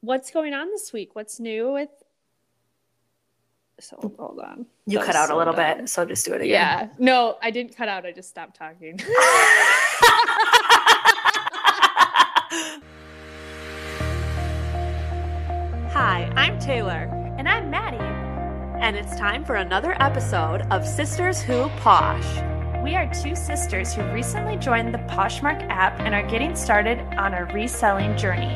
[0.00, 1.14] what's going on this week?
[1.14, 1.90] What's new with
[3.80, 4.66] so hold on.
[4.86, 5.78] You That cut out so a little dumb.
[5.78, 6.50] bit, so just do it again.
[6.50, 6.88] Yeah.
[6.98, 8.04] No, I didn't cut out.
[8.04, 8.98] I just stopped talking.
[15.90, 17.08] Hi, I'm Taylor.
[17.38, 17.98] And I'm Maddie.
[18.82, 22.24] And it's time for another episode of Sisters Who Posh.
[22.82, 27.34] We are two sisters who recently joined the Poshmark app and are getting started on
[27.34, 28.54] our reselling journey,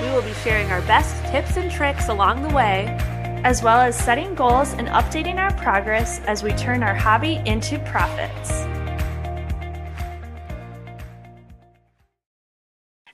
[0.00, 2.96] We will be sharing our best tips and tricks along the way.
[3.44, 7.78] as well as setting goals and updating our progress as we turn our hobby into
[7.80, 8.66] profits.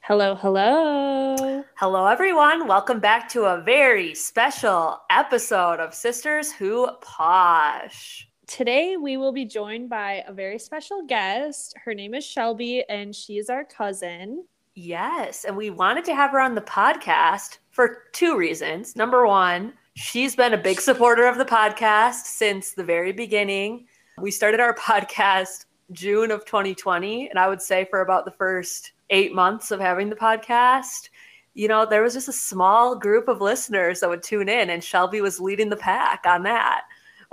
[0.00, 1.64] hello, hello.
[1.76, 2.68] Hello, everyone.
[2.68, 8.28] Welcome back to a very special episode of Sisters Who Posh.
[8.46, 11.74] Today we will be joined by a very special guest.
[11.84, 14.44] Her name is Shelby and she is our cousin.
[14.74, 18.96] Yes, and we wanted to have her on the podcast for two reasons.
[18.96, 23.86] Number one, she's been a big supporter of the podcast since the very beginning.
[24.18, 28.92] We started our podcast June of 2020, and I would say for about the first
[29.10, 31.08] eight months of having the podcast,
[31.54, 34.82] you know, there was just a small group of listeners that would tune in, and
[34.82, 36.82] Shelby was leading the pack on that,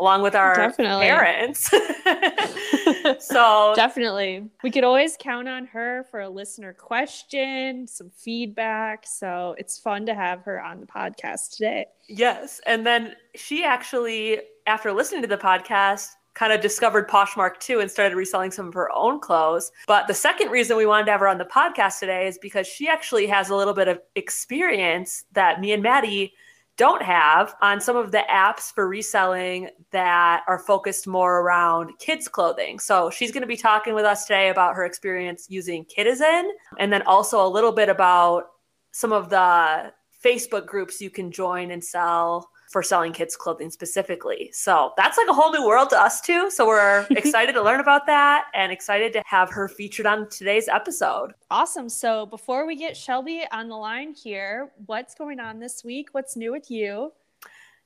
[0.02, 1.06] along with our Definitely.
[1.06, 1.70] parents.
[3.20, 4.50] so Definitely.
[4.64, 9.06] We could always count on her for a listener question, some feedback.
[9.06, 11.86] So it's fun to have her on the podcast today.
[12.08, 12.60] Yes.
[12.66, 17.92] And then she actually, after listening to the podcast, kind of discovered Poshmark too and
[17.92, 19.72] started reselling some of her own clothes.
[19.86, 22.66] But the second reason we wanted to have her on the podcast today is because
[22.66, 26.34] she actually has a little bit of experience that me and Maddie
[26.78, 32.28] don't have on some of the apps for reselling that are focused more around kids
[32.28, 32.80] clothing.
[32.80, 36.92] So she's going to be talking with us today about her experience using Kidizen and
[36.92, 38.46] then also a little bit about
[38.92, 39.92] some of the
[40.24, 44.50] Facebook groups you can join and sell for selling kids clothing specifically.
[44.54, 46.50] So that's like a whole new world to us too.
[46.50, 50.70] So we're excited to learn about that and excited to have her featured on today's
[50.70, 51.34] episode.
[51.50, 51.90] Awesome.
[51.90, 56.10] So before we get Shelby on the line here, what's going on this week?
[56.14, 57.12] What's new with you?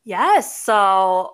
[0.04, 0.56] Yes.
[0.62, 1.34] So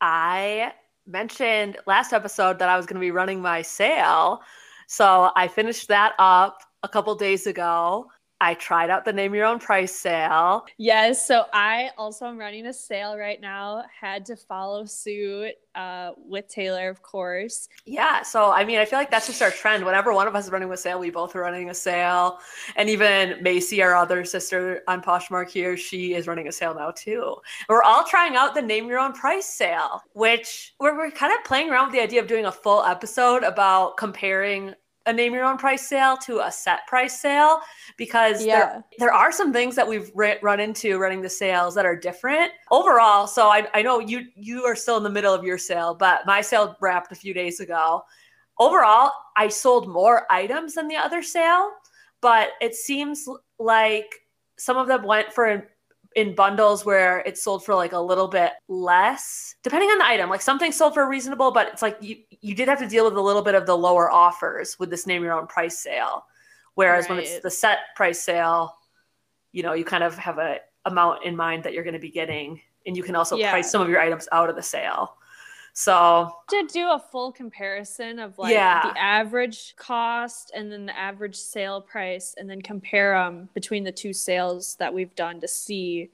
[0.00, 0.72] I
[1.06, 4.40] mentioned last episode that I was going to be running my sale.
[4.88, 8.10] So I finished that up a couple days ago.
[8.40, 10.66] I tried out the name your own price sale.
[10.76, 11.26] Yes.
[11.26, 13.84] So I also am running a sale right now.
[13.98, 17.68] Had to follow suit uh, with Taylor, of course.
[17.86, 18.22] Yeah.
[18.22, 19.84] So, I mean, I feel like that's just our trend.
[19.84, 22.38] Whenever one of us is running a sale, we both are running a sale.
[22.76, 26.90] And even Macy, our other sister on Poshmark here, she is running a sale now
[26.90, 27.36] too.
[27.70, 31.42] We're all trying out the name your own price sale, which we're, we're kind of
[31.44, 34.74] playing around with the idea of doing a full episode about comparing
[35.06, 37.60] a name your own price sale to a set price sale
[37.96, 38.58] because Yeah.
[38.58, 41.96] there, there are some things that we've ri- run into running the sales that are
[41.96, 45.58] different overall so I, I know you you are still in the middle of your
[45.58, 48.02] sale but my sale wrapped a few days ago
[48.58, 51.70] overall i sold more items than the other sale
[52.20, 53.28] but it seems
[53.58, 54.06] like
[54.58, 55.68] some of them went for
[56.16, 60.28] in, bundles where it's sold for like a little bit less depending on the item.
[60.28, 63.16] Like something sold for reasonable but it's like you you did have to deal with
[63.16, 66.24] a little bit of the lower offers with this name your own price sale.
[66.74, 68.74] Whereas when it's the set price sale
[69.52, 72.10] you know you kind of have a amount in mind that you're going to be
[72.10, 73.50] getting and you can also Yeah.
[73.50, 75.16] price some of your items out of the sale
[75.78, 78.80] so To do a full comparison of like Yeah.
[78.92, 83.92] the average cost and then the average sale price, and then compare them between the
[83.92, 86.10] two sales that we've done to see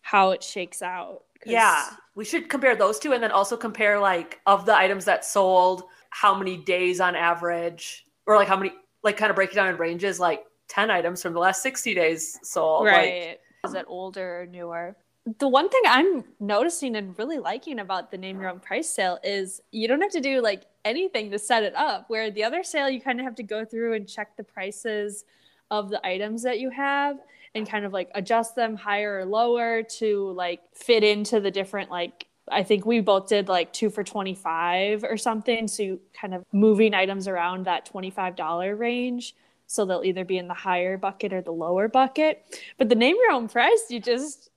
[0.00, 1.22] how it shakes out.
[1.46, 5.24] Yeah, we should compare those two and then also compare like of the items that
[5.24, 8.72] sold, how many days on average, or like how many,
[9.04, 11.94] like kind of break it down in ranges, like 10 items from the last 60
[11.94, 12.84] days sold.
[12.86, 13.40] Like, right.
[13.64, 14.96] Is it older or newer?
[15.36, 19.18] The one thing I'm noticing and really liking about the name your own price sale
[19.22, 22.08] is you don't have to do like anything to set it up.
[22.08, 25.24] Where the other sale, you kind of have to go through and check the prices
[25.70, 27.18] of the items that you have
[27.54, 31.90] and kind of like adjust them higher or lower to like fit into the different
[31.90, 35.68] like I think we both did like two for 25 or something.
[35.68, 39.34] So you kind of moving items around that $25 range.
[39.66, 42.58] So they'll either be in the higher bucket or the lower bucket.
[42.78, 44.48] But the name your own price, you just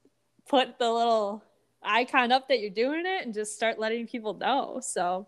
[0.51, 1.41] put the little
[1.81, 4.79] icon up that you're doing it and just start letting people know.
[4.83, 5.25] So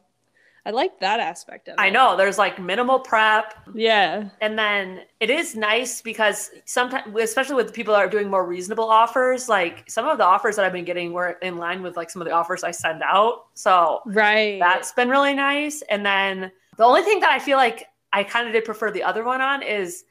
[0.66, 1.81] I like that aspect of it.
[1.81, 3.54] I know there's like minimal prep.
[3.74, 4.30] Yeah.
[4.42, 8.90] And then it is nice because sometimes, especially with people that are doing more reasonable
[8.90, 12.10] offers, like some of the offers that I've been getting were in line with like
[12.10, 13.46] some of the offers I send out.
[13.54, 14.60] So Right.
[14.60, 15.81] that's been really nice.
[15.90, 19.04] And then the only thing that I feel like I kind of did prefer the
[19.04, 20.04] other one on is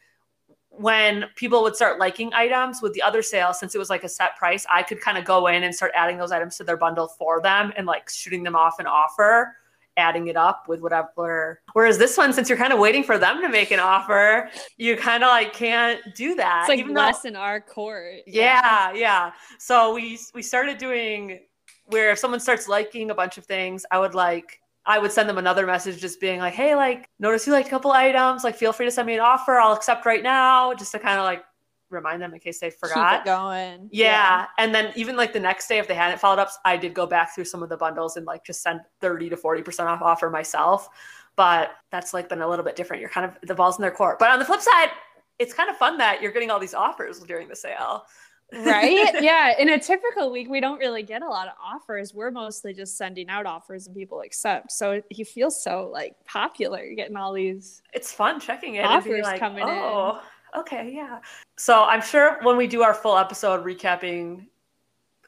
[0.79, 4.09] when people would start liking items with the other sale, since it was like a
[4.09, 6.77] set price, I could kind of go in and start adding those items to their
[6.77, 9.55] bundle for them and like shooting them off an offer,
[9.99, 11.61] adding it up with whatever.
[11.75, 14.49] Whereas this one, since you're kind of waiting for them to make an offer,
[14.79, 16.63] you kind of like can't do that.
[16.63, 18.23] It's like even less though, in our court.
[18.27, 19.33] yeah, yeah.
[19.59, 21.41] So we we started doing
[21.87, 25.29] where if someone starts liking a bunch of things, I would like I would send
[25.29, 28.43] them another message just being like, hey, like, notice you liked a couple items.
[28.43, 29.59] Like, feel free to send me an offer.
[29.59, 31.45] I'll accept right now, just to kind of like
[31.91, 33.21] remind them in case they Keep forgot.
[33.21, 33.89] it going.
[33.93, 34.47] Yeah.
[34.59, 37.07] And then even like the next day, if they hadn't followed up, I did go
[37.07, 40.31] back through some of the bundles and like just send 30 to 40% off offer
[40.31, 40.89] myself.
[41.37, 43.01] But that's like been a little bit different.
[43.01, 44.19] You're kind of the ball's in their court.
[44.19, 44.91] But on the flip side,
[45.39, 48.05] it's kind of fun that you're getting all these offers during the sale.
[48.53, 49.15] Right?
[49.23, 49.55] Yeah.
[49.59, 52.13] In a typical week, we don't really get a lot of offers.
[52.15, 54.73] We're mostly just sending out offers and people accept.
[54.73, 57.83] So he feels so like popular getting all these.
[57.93, 59.69] it's fun checking it and Offers like, coming in.
[59.69, 60.21] oh,
[60.59, 61.21] okay, yeah.
[61.57, 64.47] So I'm sure when we do our full episode recapping,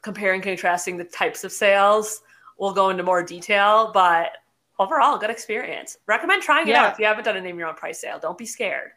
[0.01, 2.21] comparing, contrasting the types of sales,
[2.57, 3.91] we'll go into more detail.
[3.93, 4.31] But
[4.79, 5.97] overall, good experience.
[6.07, 6.85] Recommend trying it Yeah.
[6.85, 8.19] out if you haven't done a name your own price sale.
[8.19, 8.91] Don't be scared.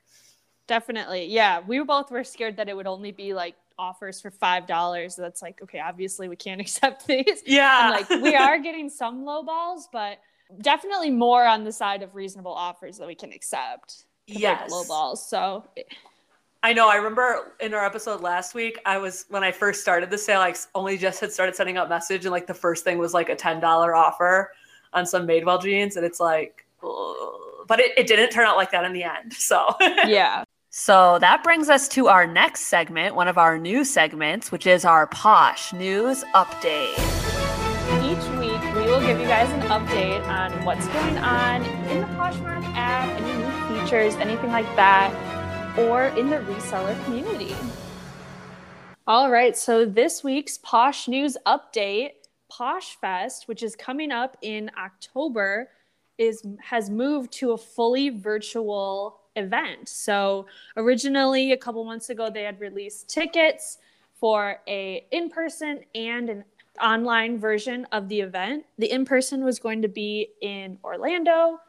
[0.67, 1.27] Definitely.
[1.27, 1.61] Yeah.
[1.67, 5.17] We both were scared that it would only be like offers for $5.
[5.17, 7.43] That's like, okay, obviously we can't accept these.
[7.47, 10.19] Yeah, And like we are getting some low balls, but
[10.61, 14.71] definitely more on the side of reasonable offers that we can accept yes.
[14.71, 15.29] low balls.
[15.29, 15.65] So
[16.63, 16.89] I know.
[16.89, 20.41] I remember in our episode last week, I was when I first started the sale,
[20.41, 23.29] I only just had started sending out message, and like the first thing was like
[23.29, 24.51] a ten dollar offer
[24.93, 27.67] on some Madewell jeans, and it's like, ugh.
[27.69, 29.33] but it, it didn't turn out like that in the end.
[29.33, 30.43] So yeah.
[30.81, 34.85] So that brings us to our next segment, one of our new segments, which is
[34.85, 36.95] our Posh News Update.
[38.05, 42.07] Each week, we will give you guys an update on what's going on in the
[42.07, 45.13] Poshmark app, any new features, anything like that,
[45.81, 47.57] or in the reseller community.
[49.05, 52.11] All right, so this week's Posh News Update,
[52.49, 55.71] Posh Fest, which is coming up in October,
[56.19, 59.89] is has moved to a fully virtual event.
[59.89, 60.47] So
[60.77, 63.79] originally, a couple months ago, they had released tickets
[64.21, 66.45] for a in-person and an
[66.83, 68.65] online version of the event.
[68.79, 71.61] The in person was going to be in Orlando,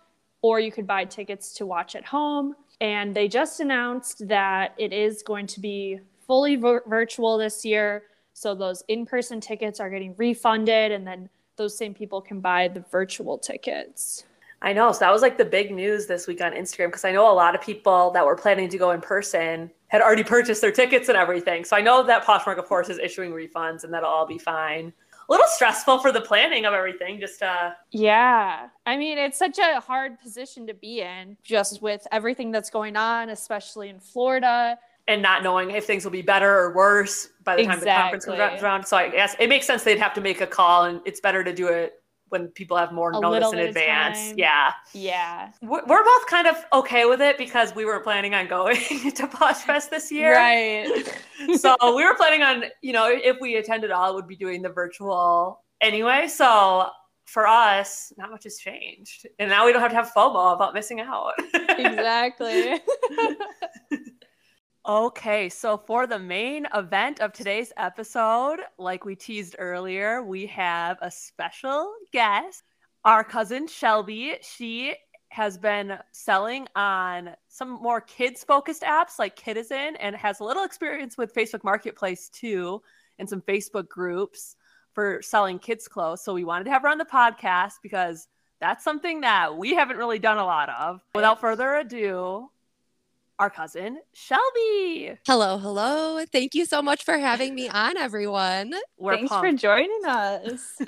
[0.41, 2.55] or you could buy tickets to watch at home.
[2.81, 8.03] And they just announced that it is going to be fully vir- virtual this year.
[8.33, 12.69] So those in person tickets are getting refunded, and then those same people can buy
[12.69, 14.23] the virtual tickets.
[14.61, 14.91] I know.
[14.91, 17.33] So that was like the big news this week on Instagram because I know a
[17.33, 21.07] lot of people that were planning to go in person had already purchased their tickets
[21.09, 21.63] and everything.
[21.63, 24.91] So I know that Poshmark, of course, is issuing refunds and that'll all be fine.
[25.27, 28.67] A little stressful for the planning of everything, just uh Yeah.
[28.85, 32.95] I mean, it's such a hard position to be in just with everything that's going
[32.97, 34.77] on, especially in Florida.
[35.07, 38.25] and not knowing if things will be better or worse by the time the conference
[38.25, 38.85] comes around.
[38.85, 41.43] So I guess it makes sense they'd have to make a call, and it's better
[41.43, 41.98] to do it
[42.29, 44.17] when people have more A notice in advance.
[44.29, 44.35] time.
[44.37, 45.51] Yeah, Yeah.
[45.61, 48.77] we're we're both kind of okay with it because we weren't planning on going
[49.15, 50.33] to Posh Fest this year.
[50.33, 50.87] Right.
[51.57, 54.69] so we were planning on, you know, if we attended all, would be doing the
[54.69, 56.27] virtual anyway.
[56.27, 56.89] So
[57.25, 60.73] for us, not much has changed, and now we don't have to have FOMO about
[60.73, 61.33] missing out.
[61.53, 62.79] exactly.
[64.87, 70.97] Okay, so for the main event of today's episode, like we teased earlier, we have
[71.01, 72.63] a special guest,
[73.03, 74.37] our cousin Shelby.
[74.41, 74.95] She
[75.29, 80.63] has been selling on some more kids focused apps like Kidizen and has a little
[80.63, 82.81] experience with Facebook Marketplace too
[83.19, 84.55] and some Facebook groups
[84.93, 86.23] for selling kids clothes.
[86.23, 88.27] So we wanted to have her on the podcast because
[88.59, 91.01] that's something that we haven't really done a lot of.
[91.13, 92.49] Without further ado,
[93.39, 95.17] our cousin Shelby.
[95.25, 96.23] Hello, hello.
[96.31, 98.73] Thank you so much for having me on, everyone.
[98.97, 100.75] We're Thanks for joining us.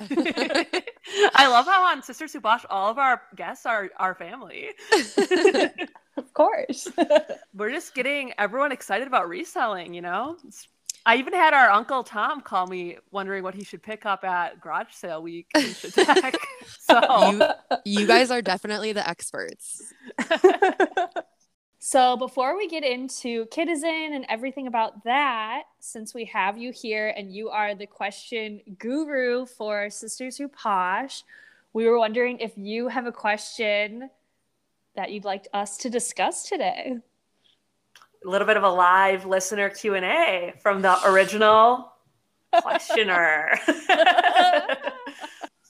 [1.34, 4.70] I love how on Sisters Who Posh, all of our guests are our family.
[6.18, 6.90] of course.
[7.56, 10.36] We're just getting everyone excited about reselling, you know?
[10.40, 10.68] It's-
[11.04, 14.62] I even had our uncle Tom call me wondering what he should pick up at
[14.62, 17.42] garage sale week so You,
[17.86, 19.82] you guys are definitely the experts.
[21.84, 27.12] So before we get into Kidizen and everything about that, since we have you here
[27.18, 31.24] and you are the question guru for Sisters Who Posh,
[31.74, 34.12] we were wondering if you have a question
[34.96, 36.98] that you'd like us to discuss today.
[38.24, 41.94] a little bit of a live listener Q&A from the original
[42.62, 43.58] questioner.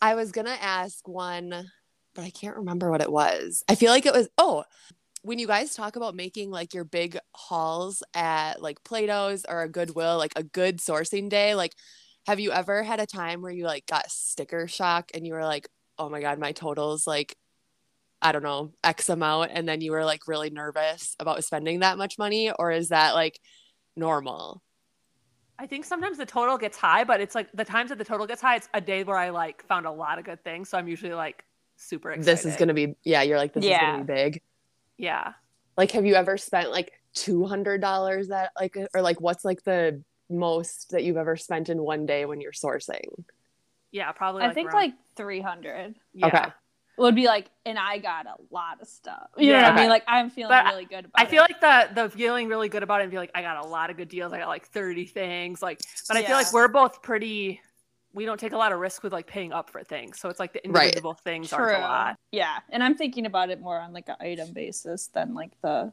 [0.02, 1.72] I was going to ask one,
[2.16, 3.64] but I can't remember what it was.
[3.70, 4.66] I feel like it was, oh,
[5.24, 9.70] when you guys talk about making like your big hauls at like Plato's or a
[9.70, 11.74] Goodwill, like a good sourcing day, like
[12.28, 15.44] have you ever had a time where you like got sticker shock and you were
[15.44, 17.36] like, oh my God, my total's like,
[18.22, 19.52] I don't know, X amount.
[19.54, 22.52] And then you were like really nervous about spending that much money?
[22.52, 23.40] Or is that like
[23.96, 24.62] normal?
[25.58, 28.26] I think sometimes the total gets high, but it's like the times that the total
[28.26, 30.70] gets high, it's a day where I like found a lot of good things.
[30.70, 31.44] So I'm usually like
[31.78, 32.26] super excited.
[32.26, 33.76] This is going to be, yeah, you're like, this Yeah.
[33.76, 34.42] is going to be big.
[35.02, 35.34] Yeah.
[35.78, 40.92] Like, have you ever spent like $200 that like, or like what's like the most
[40.92, 43.24] that you've ever spent in one day when you're sourcing?
[43.92, 44.12] Yeah.
[44.12, 44.44] Probably.
[44.44, 46.28] I like think around- like 300 yeah.
[46.28, 46.46] Okay.
[46.98, 49.30] would be like, and I got a lot of stuff.
[49.38, 49.70] You know Yeah.
[49.70, 49.90] what I mean?
[49.90, 52.84] Like I'm feeling But really good about I feel like the the feeling really good
[52.84, 54.32] about it and be like, I got a lot of good deals.
[54.34, 55.62] I got like 30 things.
[55.62, 57.60] Like, but I feel like we're both pretty
[58.14, 60.20] we don't take a lot of risk with like paying up for things.
[60.20, 60.86] So it's like the Right.
[60.88, 62.16] individual things aren't a lot.
[62.32, 65.92] Yeah, and I'm thinking about it more on like an item basis than like the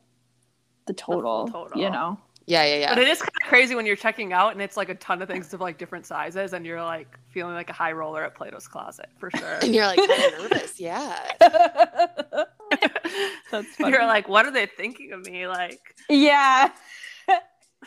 [0.86, 1.48] the total.
[1.48, 1.80] total.
[1.80, 2.18] You know.
[2.46, 2.94] Yeah, yeah, yeah.
[2.94, 5.20] But it is kind of crazy when you're checking out and it's like a ton
[5.20, 8.34] of things of like different sizes and you're like feeling like a high roller at
[8.34, 9.58] Plato's closet for sure.
[9.62, 10.80] and you're like kind of nervous.
[10.80, 11.14] Yeah.
[13.50, 13.90] That's funny.
[13.90, 15.46] you're like, what are they thinking of me?
[15.46, 16.70] Like yeah.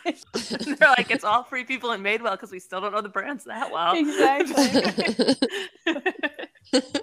[0.79, 3.45] they're like, it's all free people in Madewell because we still don't know the brands
[3.45, 3.95] that well.
[3.95, 5.35] Exactly.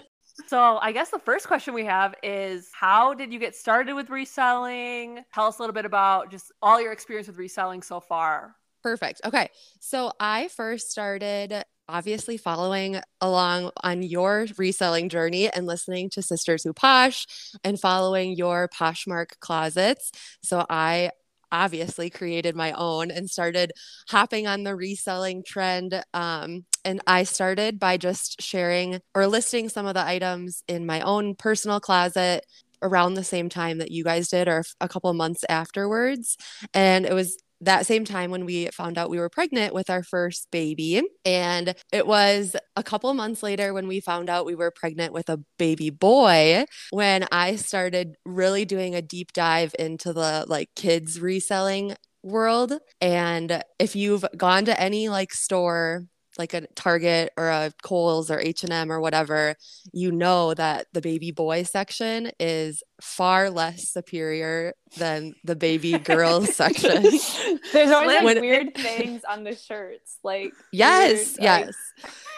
[0.49, 4.09] So I guess the first question we have is how did you get started with
[4.09, 5.23] reselling?
[5.35, 8.57] Tell us a little bit about just all your experience with reselling so far.
[8.83, 9.21] Perfect.
[9.27, 9.51] Okay.
[9.81, 16.65] So I first started obviously following along on your reselling journey and listening to Sisters
[16.65, 17.27] Who Posh
[17.63, 20.13] and following your Poshmark closets.
[20.43, 21.11] So I
[21.53, 23.73] obviously created my own and started
[24.09, 26.03] hopping on the reselling trend.
[26.15, 31.01] Um, and I started by just sharing or listing some of the items in my
[31.01, 32.45] own personal closet
[32.83, 36.37] around the same time that you guys did or a couple months afterwards.
[36.75, 40.03] And it was that same time when we found out we were pregnant with our
[40.03, 41.03] first baby.
[41.25, 45.29] And it was a couple months later when we found out we were pregnant with
[45.29, 51.21] a baby boy when I started really doing a deep dive into the like kids
[51.21, 52.75] reselling world.
[53.01, 56.05] And if you've gone to any like store,
[56.39, 59.55] like a Target or a Kohl's or H&M or whatever,
[59.93, 66.43] you know that the baby boy section is far less superior than the baby girl
[66.47, 67.03] section.
[67.73, 71.75] There's always like, When- weird things on the shirts, like Yes, weird, like- yes.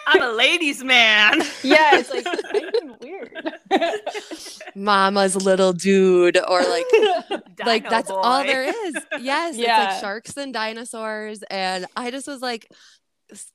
[0.07, 1.40] I'm a ladies' man.
[1.62, 3.30] yeah, it's like fucking weird.
[4.75, 6.87] Mama's little dude or like
[7.64, 8.95] like Dino that's all there is.
[9.21, 9.85] Yes, it's Yeah.
[9.90, 13.00] like sharks and dinosaurs and I just was like s-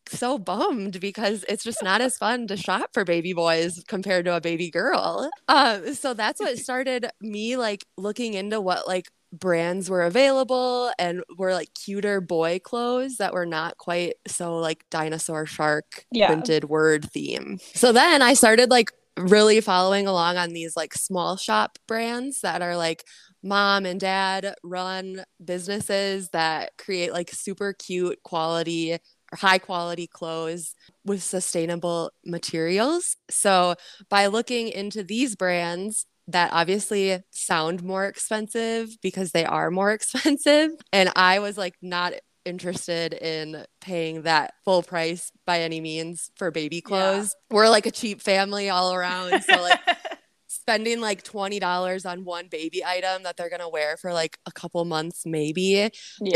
[0.07, 4.35] so bummed because it's just not as fun to shop for baby boys compared to
[4.35, 5.29] a baby girl.
[5.47, 11.21] Um so that's what started me like looking into what like brands were available and
[11.37, 16.27] were like cuter boy clothes that were not quite so like dinosaur shark Yeah.
[16.27, 17.59] printed word theme.
[17.73, 22.61] So then I started like really following along on these like small shop brands that
[22.61, 23.03] are like
[23.43, 28.97] mom and dad run businesses that create like super cute quality
[29.35, 30.73] high quality clothes
[31.03, 33.17] with sustainable materials.
[33.29, 33.75] So
[34.09, 40.71] by looking into these brands that obviously sound more expensive because they are more expensive
[40.91, 42.13] and I was like not
[42.45, 47.35] interested in paying that full price by any means for baby clothes.
[47.49, 49.41] We're like a cheap family all around.
[49.43, 49.79] So like
[50.47, 54.51] spending like $20 on one baby item that they're going to wear for like a
[54.51, 55.89] couple months maybe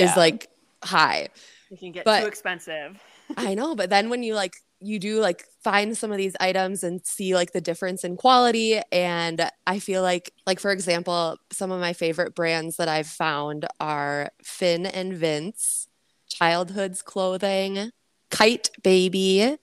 [0.03, 0.47] is like
[0.83, 1.29] high.
[1.69, 3.01] It can get but- too expensive.
[3.37, 6.83] I know, but then when you like you do like find some of these items
[6.83, 11.71] and see like the difference in quality and I feel like like for example, some
[11.71, 15.87] of my favorite brands that I've found are Finn and Vince,
[16.27, 17.91] Childhood's Clothing,
[18.31, 19.57] Kyte Baby,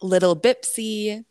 [0.00, 1.24] Little Bipsy.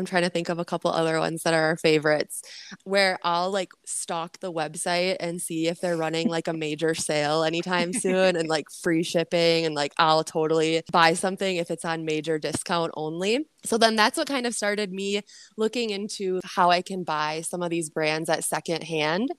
[0.00, 2.40] I'm trying to think of a couple other ones that are our favorites
[2.84, 7.44] where I'll like stalk the website and see if they're running like a major sale
[7.44, 12.06] anytime soon and like free shipping and like I'll totally buy something if it's on
[12.06, 13.46] major discount only.
[13.64, 15.20] So then that's what kind of started me
[15.58, 19.30] looking into how I can buy some of these brands at second hand.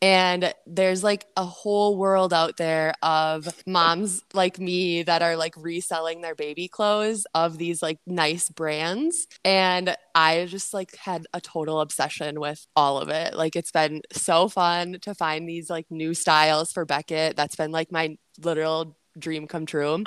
[0.00, 5.54] And there's like a whole world out there of moms like me that are like
[5.58, 9.26] reselling their baby clothes of these like nice brands.
[9.44, 13.34] And I just like had a total obsession with all of it.
[13.34, 17.36] Like it's been so fun to find these like new styles for Beckett.
[17.36, 20.04] That's been like my literal dream come true.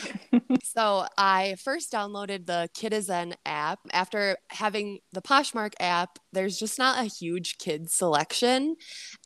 [0.62, 3.80] so I first downloaded the Kidizen app.
[3.92, 8.76] After having the Poshmark app, there's just not a huge kids selection.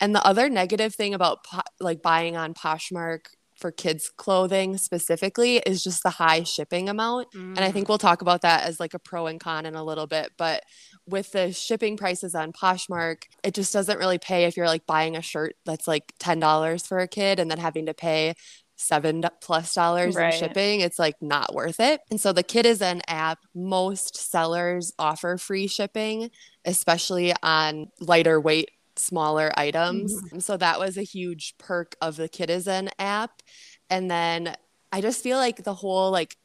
[0.00, 5.56] And the other negative thing about po- like buying on Poshmark for kids clothing specifically
[5.58, 7.40] is just the high shipping amount mm.
[7.40, 9.84] and i think we'll talk about that as like a pro and con in a
[9.84, 10.62] little bit but
[11.06, 15.16] with the shipping prices on poshmark it just doesn't really pay if you're like buying
[15.16, 18.34] a shirt that's like $10 for a kid and then having to pay
[18.76, 20.34] seven plus dollars right.
[20.34, 25.38] in shipping it's like not worth it and so the Kidizen app most sellers offer
[25.38, 26.30] free shipping
[26.64, 30.14] especially on lighter weight smaller items.
[30.14, 30.38] Mm-hmm.
[30.40, 33.42] So that was a huge perk of the Kidizen app.
[33.90, 34.54] And then
[34.92, 36.36] I just feel like the whole like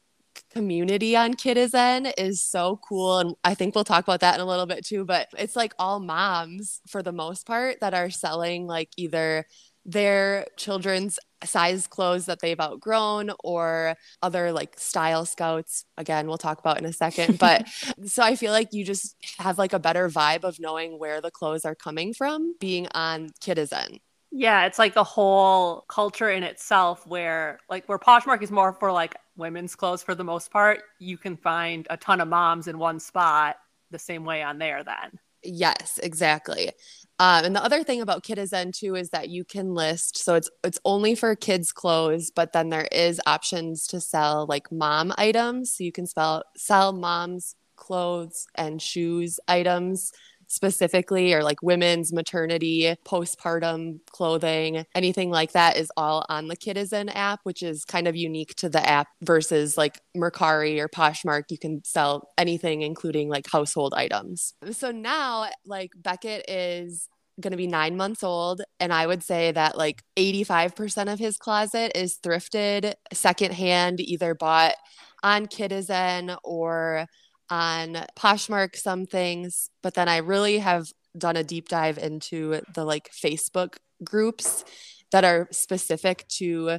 [0.52, 3.18] community on Kidizen is so cool.
[3.18, 5.04] And I think we'll talk about that in a little bit too.
[5.04, 9.46] But it's like all moms for the most part that are selling like either
[9.84, 15.84] their children's size clothes that they've outgrown or other like style scouts.
[15.96, 17.66] Again we'll talk about in a second but
[18.06, 21.30] so i feel like you just have like a better vibe of knowing where the
[21.30, 27.06] clothes are coming from being on Kidizen yeah it's like the whole culture in itself
[27.06, 30.82] where like where poshmark is more for like women's clothes for the most part.
[30.98, 33.56] You can find a ton of moms in one spot
[33.90, 36.70] the same way on there then Yes, exactly.
[37.18, 40.18] Um, and the other thing about Kidizen too is that you can list.
[40.18, 44.70] So it's it's only for kids' clothes, but then there is options to sell like
[44.72, 45.76] mom items.
[45.76, 50.12] So you can spell sell mom's clothes and shoes items
[50.52, 57.10] specifically or like women's maternity, postpartum clothing, anything like that is all on the Kidizen
[57.14, 61.44] app, which is kind of unique to the app versus like Mercari or Poshmark.
[61.48, 64.52] You can sell anything, including like household items.
[64.72, 67.08] So now, like Beckett is
[67.40, 68.60] going to be nine months old.
[68.78, 74.74] And I would say that like 85% of his closet is thrifted, secondhand, either bought
[75.22, 77.06] on Kidizen or
[77.52, 82.86] on Poshmark some things, but then I really have done a deep dive into the
[82.86, 84.64] like Facebook groups
[85.10, 86.78] that are specific to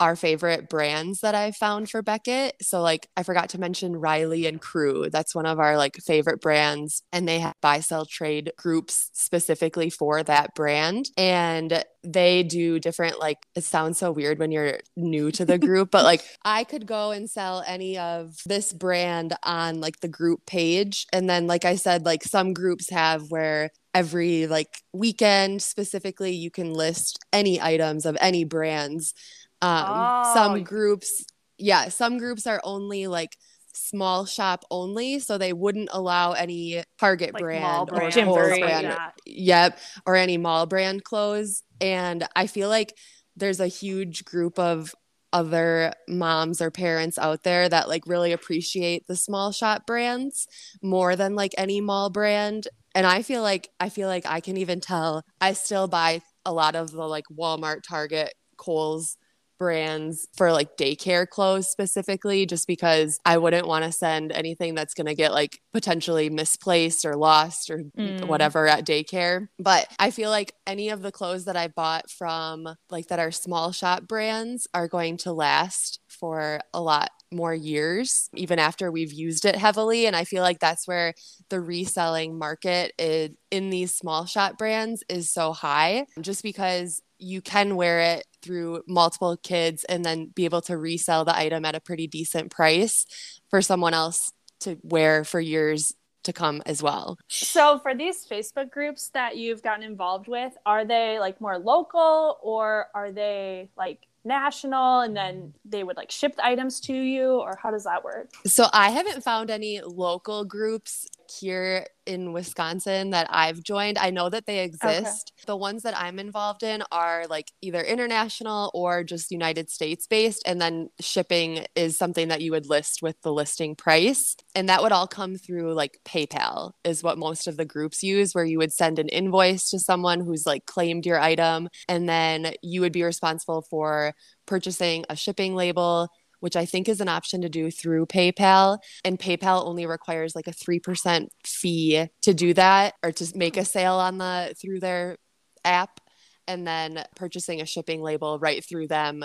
[0.00, 2.54] our favorite brands that I found for Beckett.
[2.62, 5.08] So like I forgot to mention Riley and Crew.
[5.10, 9.90] That's one of our like favorite brands and they have buy sell trade groups specifically
[9.90, 15.30] for that brand and they do different like it sounds so weird when you're new
[15.32, 19.80] to the group but like I could go and sell any of this brand on
[19.80, 24.46] like the group page and then like I said like some groups have where every
[24.46, 29.12] like weekend specifically you can list any items of any brands
[29.60, 30.34] um, oh.
[30.34, 31.24] Some groups,
[31.58, 33.36] yeah, some groups are only like
[33.74, 39.10] small shop only, so they wouldn't allow any Target like brand or brand, brand, yeah.
[39.26, 41.62] yep, or any mall brand clothes.
[41.80, 42.94] And I feel like
[43.36, 44.94] there's a huge group of
[45.32, 50.46] other moms or parents out there that like really appreciate the small shop brands
[50.82, 54.56] more than like any mall brand and i feel like i feel like i can
[54.56, 59.18] even tell i still buy a lot of the like walmart target kohl's
[59.58, 64.94] brands for like daycare clothes specifically, just because I wouldn't want to send anything that's
[64.94, 68.24] going to get like potentially misplaced or lost or mm.
[68.26, 69.48] whatever at daycare.
[69.58, 73.30] But I feel like any of the clothes that I bought from like that are
[73.30, 79.12] small shop brands are going to last for a lot more years even after we've
[79.12, 81.12] used it heavily and i feel like that's where
[81.50, 87.40] the reselling market is, in these small shop brands is so high just because you
[87.40, 91.74] can wear it through multiple kids and then be able to resell the item at
[91.74, 93.06] a pretty decent price
[93.48, 95.92] for someone else to wear for years
[96.24, 97.18] to come as well.
[97.28, 102.38] So for these Facebook groups that you've gotten involved with, are they like more local
[102.42, 107.40] or are they like national and then they would like ship the items to you
[107.40, 108.30] or how does that work?
[108.46, 113.98] So I haven't found any local groups here in Wisconsin that I've joined.
[113.98, 115.32] I know that they exist.
[115.36, 115.44] Okay.
[115.46, 120.42] The ones that I'm involved in are like either international or just United States based.
[120.46, 124.36] And then shipping is something that you would list with the listing price.
[124.54, 128.34] And that would all come through like PayPal, is what most of the groups use,
[128.34, 131.68] where you would send an invoice to someone who's like claimed your item.
[131.88, 134.14] And then you would be responsible for
[134.46, 136.08] purchasing a shipping label
[136.40, 138.78] which I think is an option to do through PayPal.
[139.04, 143.60] And PayPal only requires like a 3% fee to do that or to make a
[143.60, 143.66] mm-hmm.
[143.66, 145.16] sale on the through their
[145.64, 146.00] app.
[146.46, 149.24] And then purchasing a shipping label right through them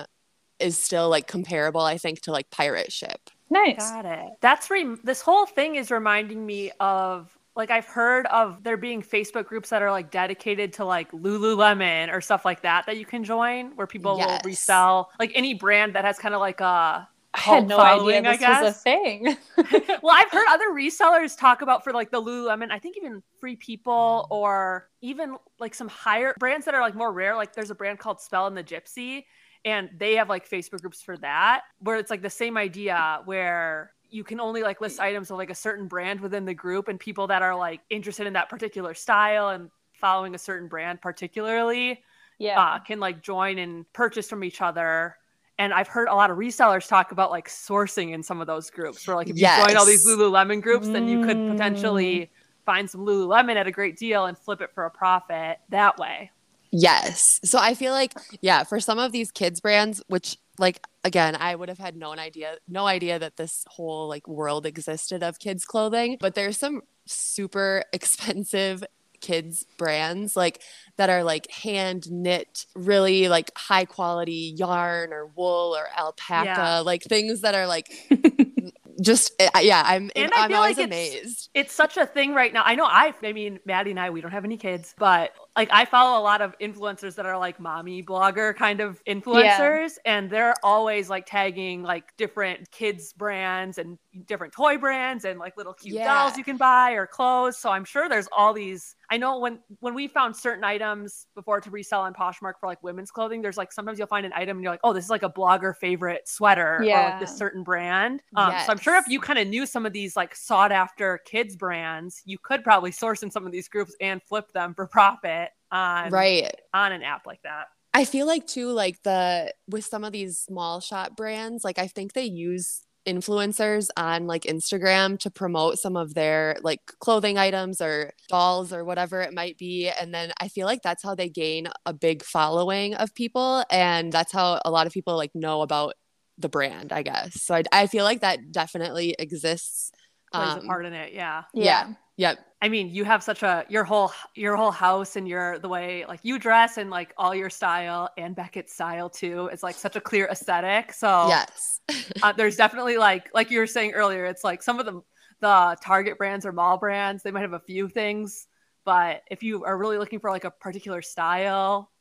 [0.60, 3.30] is still like comparable, I think, to like pirate ship.
[3.50, 3.92] Nice.
[3.92, 4.34] Got it.
[4.42, 9.02] That's re- this whole thing is reminding me of like I've heard of there being
[9.02, 13.06] Facebook groups that are like dedicated to like Lululemon or stuff like that that you
[13.06, 14.28] can join where people Yes.
[14.44, 18.22] will resell like any brand that has kind of like a I had no idea
[18.22, 19.38] this was a thing.
[20.04, 23.56] well, I've heard other resellers talk about for like the Lululemon, I think even Free
[23.56, 27.36] People or even like some higher brands that are like more rare.
[27.36, 29.24] Like there's a brand called Spell and the Gypsy,
[29.66, 33.94] and they have like Facebook groups for that, where it's like the same idea where
[34.14, 37.00] you can only like list items of like a certain brand within the group, and
[37.00, 42.02] people that are like interested in that particular style and following a certain brand particularly
[42.38, 42.60] yeah.
[42.60, 45.16] uh, can like join and purchase from each other.
[45.60, 48.70] And I've heard a lot of resellers talk about like sourcing in some of those
[48.70, 51.52] groups where like if you join all these Lululemon groups, then you could Mm.
[51.52, 52.32] potentially
[52.66, 56.32] find some Lululemon at a great deal and flip it for a profit that way.
[56.72, 57.40] Yes.
[57.44, 61.56] So I feel like, yeah, for some of these kids brands, which like again, I
[61.56, 65.66] would have had no idea, no idea that this whole like world existed of kids
[65.66, 68.84] clothing, but there's some super expensive
[69.20, 70.62] kids brands like
[70.98, 76.80] that are like hand knit really like high quality yarn or wool or alpaca Yeah.
[76.80, 77.88] like things that are like
[79.02, 82.06] just uh, yeah i'm And I i'm feel always like it's- amazed It's such a
[82.06, 82.64] thing right now.
[82.66, 85.70] I know I, I mean, Maddie and I, we don't have any kids, but like
[85.72, 90.30] I follow a lot of influencers that are like mommy blogger kind of influencers, and
[90.30, 95.74] they're always like tagging like different kids brands and different toy brands and like little
[95.74, 96.06] cute Yeah.
[96.06, 97.58] dolls you can buy or clothes.
[97.60, 98.96] So I'm sure there's all these.
[99.12, 102.82] I know when when we found certain items before to resell on Poshmark for like
[102.82, 105.12] women's clothing, there's like sometimes you'll find an item and you're like, oh, this is
[105.12, 108.24] like a blogger favorite sweater or like this certain brand.
[108.36, 111.20] Um, So I'm sure if you kind of knew some of these like sought after
[111.26, 114.88] kids brands, you could probably source in some of these groups and flip them for
[114.88, 115.43] profit
[115.74, 117.68] on right on an app like that.
[117.94, 121.88] I feel like too, like the with some of these small shop brands, like I
[121.88, 127.82] think they use influencers on like Instagram to promote some of their like clothing items
[127.82, 129.90] or dolls or whatever it might be.
[129.90, 133.66] And then I feel like that's how they gain a big following of people.
[133.70, 135.96] And that's how a lot of people like know about
[136.38, 137.42] the brand, I guess.
[137.42, 139.92] So I, I feel like that definitely exists.
[140.34, 141.44] Plays Um, a part in it, yeah.
[141.54, 141.94] yeah.
[142.18, 142.40] Yep.
[142.62, 146.06] I mean, you have such a your whole your whole house and your the way
[146.08, 149.50] like you dress and like all your style and Beckett's style too.
[149.52, 150.94] is like such a clear aesthetic.
[150.94, 151.82] So Yes.
[152.22, 155.02] uh, there's definitely like like you were saying earlier it's like some of the
[155.42, 158.48] the target brands or mall brands they might have a few things
[158.86, 161.92] but if you are really looking for like a particular style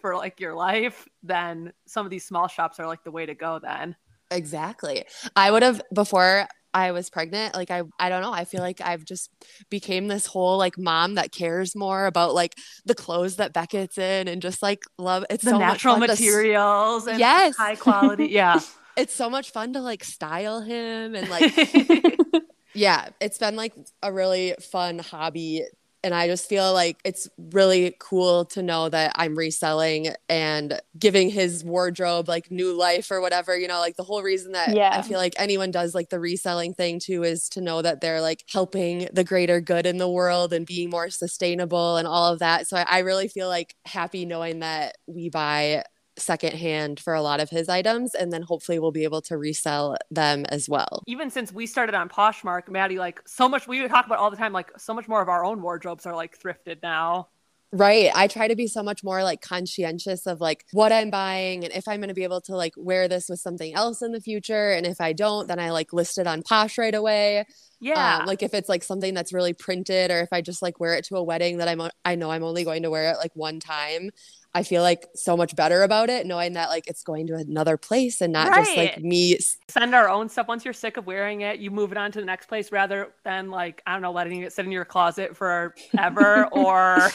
[0.00, 3.34] for like your life then some of these small shops are like the way to
[3.34, 3.94] go then
[4.32, 5.04] Exactly.
[5.36, 8.80] I would have before I was pregnant, like I I don't know, I feel like
[8.82, 9.30] I've just
[9.70, 14.28] became this whole like mom that cares more about like the clothes that Beckett's in
[14.28, 17.56] and just like love it's the so natural much fun to materials and Yes.
[17.56, 18.60] high quality yeah
[18.96, 21.52] it's so much fun to like style him and like
[22.74, 25.64] yeah, it's been like a really fun hobby.
[26.06, 31.30] And I just feel like it's really cool to know that I'm reselling and giving
[31.30, 33.58] his wardrobe like new life or whatever.
[33.58, 34.90] You know, like the whole reason that Yeah.
[34.92, 38.20] I feel like anyone does like the reselling thing too is to know that they're
[38.20, 42.38] like helping the greater good in the world and being more sustainable and all of
[42.38, 42.68] that.
[42.68, 45.82] So I, I really feel like happy knowing that we buy
[46.18, 49.96] secondhand for a lot of his items and then hopefully we'll be able to resell
[50.10, 51.02] them as well.
[51.06, 54.30] even since we started on Poshmark, Maddie, like so much we would talk about all
[54.30, 57.28] the time, like so much more of our own wardrobes are like thrifted now.
[57.72, 58.10] Right.
[58.14, 61.74] I try to be so much more like conscientious of like what I'm buying and
[61.74, 64.20] if I'm going to be able to like wear this with something else in the
[64.20, 64.70] future.
[64.70, 67.44] And if I don't, then I like list it on Posh right away.
[67.80, 68.18] Yeah.
[68.18, 70.94] Um, like if it's like something that's really printed or if I just like wear
[70.94, 73.32] it to a wedding that I'm, I know I'm only going to wear it like
[73.34, 74.10] one time.
[74.56, 77.76] I feel like so much better about it knowing that like it's going to another
[77.76, 79.38] place and not just like me.
[79.68, 80.48] Send our own stuff.
[80.48, 83.12] Once you're sick of wearing it, you move it on to the next place rather
[83.22, 87.10] than like, I don't know, letting it sit in your closet forever or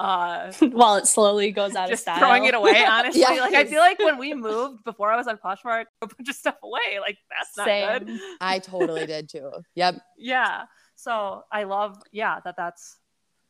[0.00, 2.18] uh While it slowly goes out of style.
[2.18, 3.22] throwing it away, honestly.
[3.22, 6.34] Like I feel like when we moved before I was on Poshmark, a bunch of
[6.34, 6.98] stuff away.
[7.00, 8.08] Like that's not good.
[8.08, 8.20] Same.
[8.40, 9.52] I totally did too.
[9.76, 10.00] Yep.
[10.18, 10.64] Yeah.
[10.96, 12.96] So I love, yeah, that that's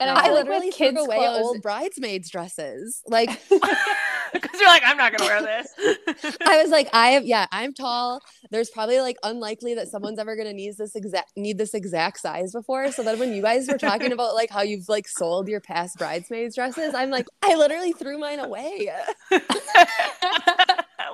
[0.03, 3.03] And I I like literally with threw away clothes, old bridesmaids dresses.
[3.07, 3.31] Like
[4.33, 5.69] because you're like, I'm not gonna wear this.
[6.47, 8.21] I was like, I have, yeah, I'm tall.
[8.51, 12.53] There's probably like unlikely that someone's ever gonna need this exact need this exact size
[12.53, 12.91] before.
[12.93, 15.99] So then when you guys were talking about like how you've like sold your past
[15.99, 18.91] bridesmaids dresses, I'm like, I literally threw mine away.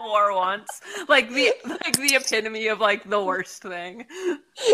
[0.03, 0.69] Wore once.
[1.09, 4.07] Like the like the epitome of like the worst thing.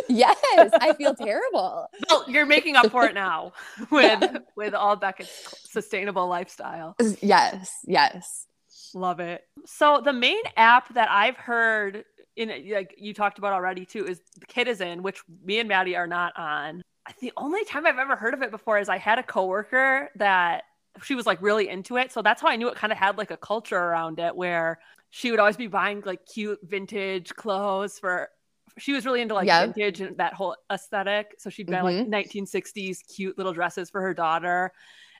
[0.08, 0.37] yes,
[0.80, 1.88] I feel terrible.
[2.08, 3.52] Well, you're making up for it now
[3.90, 4.22] with
[4.56, 6.96] with all Beckett's sustainable lifestyle.
[7.20, 8.46] Yes, yes.
[8.94, 9.42] Love it.
[9.66, 12.04] So the main app that I've heard
[12.37, 16.06] in like you talked about already too is the Kidizen, which me and Maddie are
[16.06, 16.82] not on.
[17.20, 20.64] the only time I've ever heard of it before is I had a coworker that
[21.02, 22.12] she was like really into it.
[22.12, 24.78] So that's how I knew it kind of had like a culture around it where
[25.16, 28.31] she would always be buying like cute vintage clothes for
[28.79, 29.64] she was really into like Yeah.
[29.66, 31.37] vintage and that whole aesthetic.
[31.38, 32.09] So she'd buy like Mhm.
[32.09, 34.72] 1960s cute little dresses for her daughter.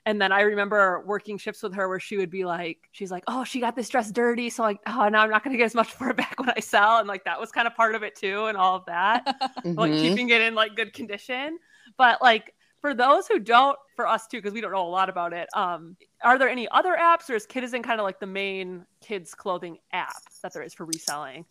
[0.05, 3.23] And then I remember working shifts with her where she would be like, she's like,
[3.27, 4.49] oh, she got this dress dirty.
[4.49, 6.49] So like, oh, now I'm not going to get as much for it back when
[6.49, 6.97] I sell.
[6.97, 8.47] And like, that was kind of part of it too.
[8.47, 9.23] And all of that
[9.77, 10.01] like Mhm.
[10.01, 11.57] keeping it in like good condition.
[11.97, 15.09] But like for those who don't, for us too, because we don't know a lot
[15.09, 18.27] about it, um, are there any other apps or is Kidizen kind of like the
[18.27, 21.45] main kids clothing app that there is for reselling?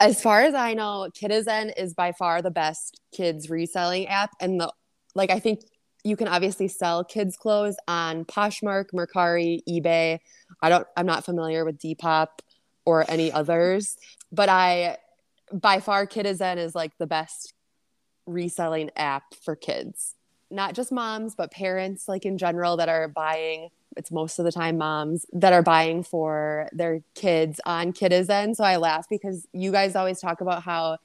[0.00, 4.30] As far as I know, Kidizen is by far the best kids reselling app.
[4.40, 4.72] And the
[5.14, 5.60] like I think
[6.04, 10.20] you can obviously sell kids clothes on Poshmark, Mercari, eBay.
[10.62, 12.28] I don't I'm not familiar with Depop
[12.84, 13.96] or any others,
[14.30, 14.98] but I
[15.52, 17.52] by far Kidizen is like the best
[18.26, 20.14] reselling app for kids.
[20.50, 24.52] Not just moms, but parents like in general that are buying it's most of the
[24.52, 28.54] time moms that are buying for their kids on Kidizen.
[28.54, 30.98] So I laugh because you guys always talk about how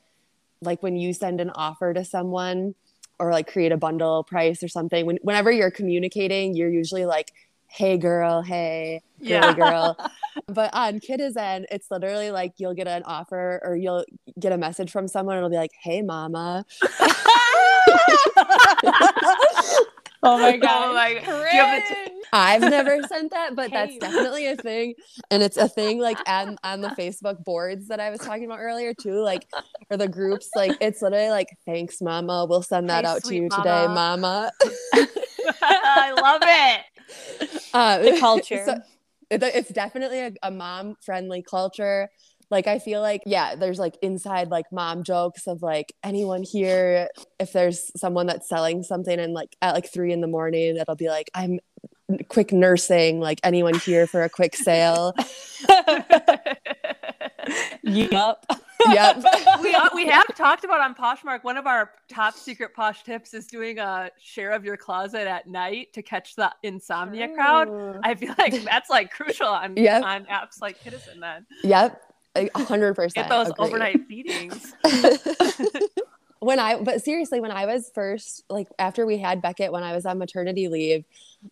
[0.61, 2.75] like when you send an offer to someone
[3.19, 7.31] or like create a bundle price or something, when, whenever you're communicating, you're usually like,
[7.67, 9.53] hey girl, hey, girly Yeah.
[9.53, 9.97] girl.
[10.47, 14.05] but on Kidizen, it's literally like you'll get an offer or you'll
[14.39, 15.37] get a message from someone.
[15.37, 16.63] It'll be like, hey mama.
[20.23, 20.89] oh my god.
[20.89, 21.19] Oh my- do
[21.57, 24.95] you have t- I've never sent that, but that's definitely a thing.
[25.29, 28.59] And it's a thing like on, on the Facebook boards that I was talking about
[28.59, 29.47] earlier too, like
[29.89, 32.45] or the groups, like it's literally like, thanks mama.
[32.49, 34.51] We'll send that Hey, out to sweet you today, mama." mama.
[35.61, 36.81] I love it.
[37.73, 38.65] Uh, The culture.
[38.65, 38.75] So,
[39.29, 42.09] it's definitely a, a mom friendly culture.
[42.53, 47.09] Like I feel like yeah, there's like inside like mom jokes of like anyone here
[47.39, 50.95] if there's someone that's selling something and like at like three in the morning that'll
[50.95, 51.59] be like I'm
[52.29, 55.15] quick nursing like anyone here for a quick sale.
[57.83, 58.45] yup.
[58.91, 59.15] yep.
[59.61, 61.43] we, uh, we have talked about on Poshmark.
[61.43, 65.47] One of our top secret posh tips is doing a share of your closet at
[65.47, 67.99] night to catch the insomnia crowd.
[68.03, 70.01] I feel like that's like crucial on Yeah.
[70.01, 71.45] on apps like Kidizen then.
[71.63, 72.01] Yep.
[72.35, 73.27] A hundred percent.
[73.27, 74.73] Get those overnight feedings.
[76.39, 79.93] when I but seriously, when I was first like after we had Beckett when I
[79.93, 81.05] was on maternity leave,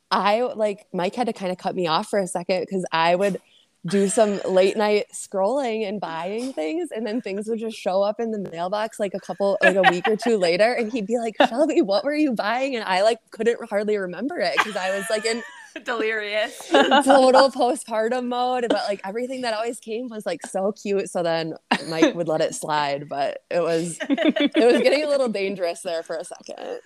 [0.09, 3.15] I like Mike had to kind of cut me off for a second because I
[3.15, 3.39] would
[3.85, 8.19] do some late night scrolling and buying things and then things would just show up
[8.19, 11.17] in the mailbox like a couple like a week or two later and he'd be
[11.17, 14.95] like shelby what were you buying and i like couldn't hardly remember it because i
[14.95, 15.41] was like in
[15.83, 16.67] Delirious.
[16.69, 21.53] total postpartum mode but like everything that always came was like so cute so then
[21.87, 26.03] mike would let it slide but it was it was getting a little dangerous there
[26.03, 26.79] for a second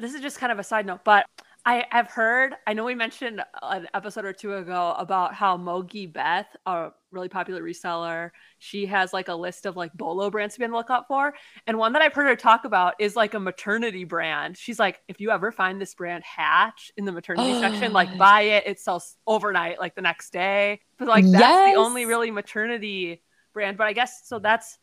[0.00, 1.26] this is just kind of a side note, but
[1.66, 6.10] I have heard, I know we mentioned an episode or two ago about how Mogi
[6.10, 10.60] Beth, a really popular reseller, she has like a list of like bolo brands to
[10.60, 11.32] be on the lookout for.
[11.66, 14.56] And one that I've heard her talk about is like a maternity brand.
[14.56, 18.42] She's like, if you ever find this brand Hatch in the maternity section, like buy
[18.42, 18.64] it.
[18.66, 20.80] It sells overnight, like the next day.
[20.98, 21.74] But like that's Yes.
[21.74, 23.22] the only really maternity
[23.54, 23.78] brand.
[23.78, 24.78] But I guess so that's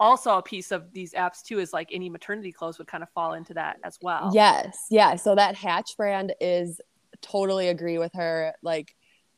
[0.00, 3.08] also a piece of these apps too is like any maternity clothes would kind of
[3.10, 4.32] fall into that as well.
[4.34, 5.14] Yes, yeah.
[5.14, 6.80] So that Hatch brand is
[7.22, 8.54] totally agree with her.
[8.60, 8.96] Like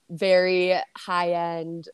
[0.08, 1.88] very high end,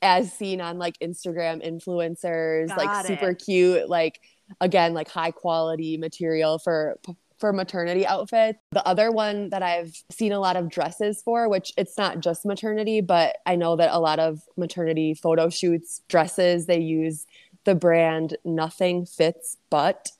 [0.00, 3.88] as seen on like Instagram influencers, like Got super cute.
[3.88, 4.20] Like
[4.60, 6.98] again, like high quality material for
[7.38, 8.58] for maternity outfits.
[8.70, 12.44] The other one that I've seen a lot of dresses for, which it's not just
[12.44, 17.26] maternity, but I know that a lot of maternity photo shoots dresses they use
[17.64, 20.10] the brand Nothing Fits But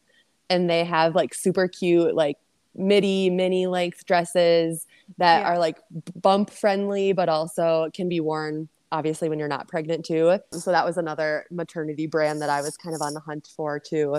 [0.51, 2.38] and they have like super cute like
[2.75, 4.87] midi mini length dresses
[5.19, 5.49] that Yeah.
[5.53, 5.79] are like
[6.21, 10.85] bump friendly but also can be worn obviously when you're not pregnant too so that
[10.85, 14.14] was another maternity brand that i was kind of on the hunt for too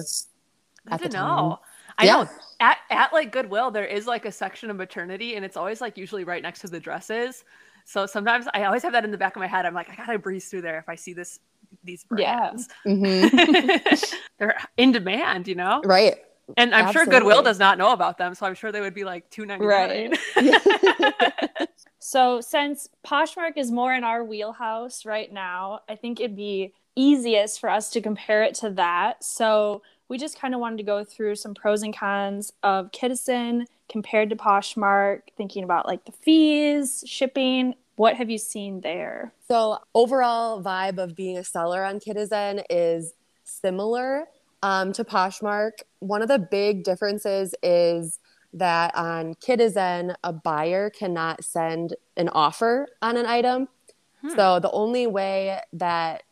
[0.86, 1.38] Good at to the time.
[1.38, 1.59] know.
[1.97, 2.23] I Yeah.
[2.23, 5.79] know at, at like Goodwill, there is like a section of maternity, and it's always
[5.79, 7.45] like usually right next to the dresses.
[7.86, 9.65] So sometimes I always have that in the back of my head.
[9.65, 11.39] I'm like, I gotta breeze through there if I see this
[11.86, 12.49] these Yeah.
[12.51, 12.67] brands.
[12.86, 14.13] Mhm.
[14.39, 15.81] They're in demand, you know.
[15.86, 16.17] right
[16.58, 19.03] And I'm sure Goodwill does not know about them, so I'm sure they would be
[19.03, 20.13] like two ninety nine.
[20.36, 21.69] Right.
[22.06, 27.62] So since Poshmark is more in our wheelhouse right now, I think it'd be easiest
[27.62, 29.23] for us to compare it to that.
[29.23, 33.67] So we just kind of wanted to go through some pros and cons of Kidizen
[33.88, 37.73] compared to Poshmark, thinking about like the fees, shipping.
[37.95, 39.32] What have you seen there?
[39.47, 43.13] So overall vibe of being a seller on Kidizen is
[43.45, 44.25] similar.
[44.63, 48.19] Um, to Poshmark, one of the big differences is
[48.54, 53.67] that on Kidizen, a buyer cannot send an offer on an item.
[54.21, 54.30] Hmm.
[54.30, 56.23] So the only way that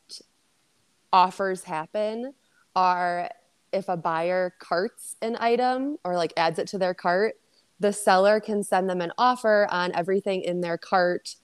[1.12, 2.34] offers happen
[2.74, 3.30] are
[3.74, 7.36] if a buyer carts an item or like adds it to their cart,
[7.82, 11.36] the seller can send them an offer on everything in their cart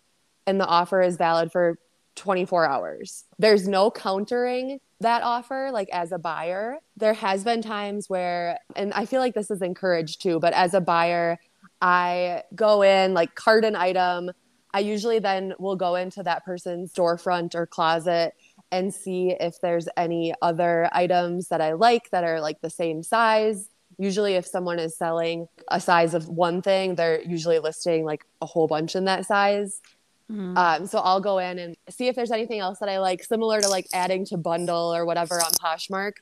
[0.46, 1.80] and the offer is valid for
[2.16, 3.26] 24 hours.
[3.38, 6.78] There's no countering that offer like as a buyer.
[6.96, 10.74] There has been times where and I feel like this is encouraged too, but as
[10.74, 11.38] a buyer,
[11.82, 14.32] I go in like cart an item.
[14.74, 18.34] I usually then will go into that person's storefront or closet
[18.72, 23.04] and see if there's any other items that I like that are like the same
[23.04, 23.70] size.
[23.98, 28.46] Usually, if someone is selling a size of one thing, they're usually listing like a
[28.46, 29.82] whole bunch in that size.
[30.32, 30.58] Mm-hmm.
[30.58, 33.62] Um, so I'll go in and see if there's anything else that I like, similar
[33.62, 36.14] to like adding to bundle or whatever on Poshmark.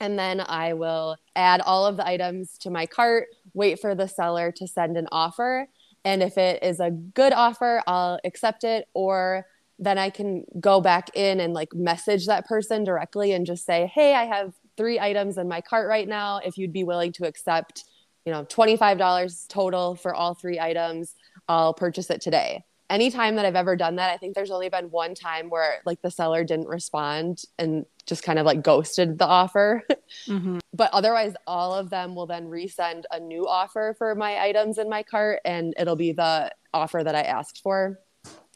[0.00, 4.08] And then I will add all of the items to my cart, wait for the
[4.08, 5.68] seller to send an offer.
[6.04, 8.88] And if it is a good offer, I'll accept it.
[8.94, 9.46] Or
[9.78, 13.90] then I can go back in and like message that person directly and just say,
[13.94, 16.38] hey, I have three items in my cart right now.
[16.38, 17.84] If you'd be willing to accept,
[18.24, 21.14] you know, $25 total for all three items,
[21.46, 24.90] I'll purchase it today anytime that I've ever done that, I think there's only been
[24.90, 29.26] one time where like the seller didn't respond and just kind of like ghosted the
[29.26, 29.82] offer.
[30.26, 30.58] Mm-hmm.
[30.74, 34.90] but otherwise, all of them will then resend a new offer for my items in
[34.90, 38.00] my cart and it'll be the offer that I asked for.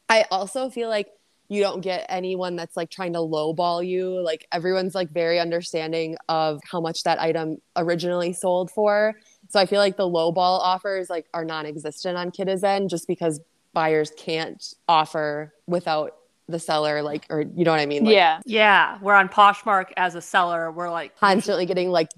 [0.09, 1.09] I also feel like
[1.49, 4.20] you don't get anyone that's like trying to lowball you.
[4.20, 9.14] Like everyone's like very understanding of how much that item originally sold for.
[9.51, 13.40] So I feel like the lowball offers like are non-existent on Kidizen just because
[13.75, 18.05] buyers can't offer without the seller like or you know what i mean?
[18.05, 18.41] Like, yeah.
[18.45, 18.99] Yeah.
[19.01, 20.71] We're on poshmark as a seller.
[20.71, 22.09] We're like constantly getting like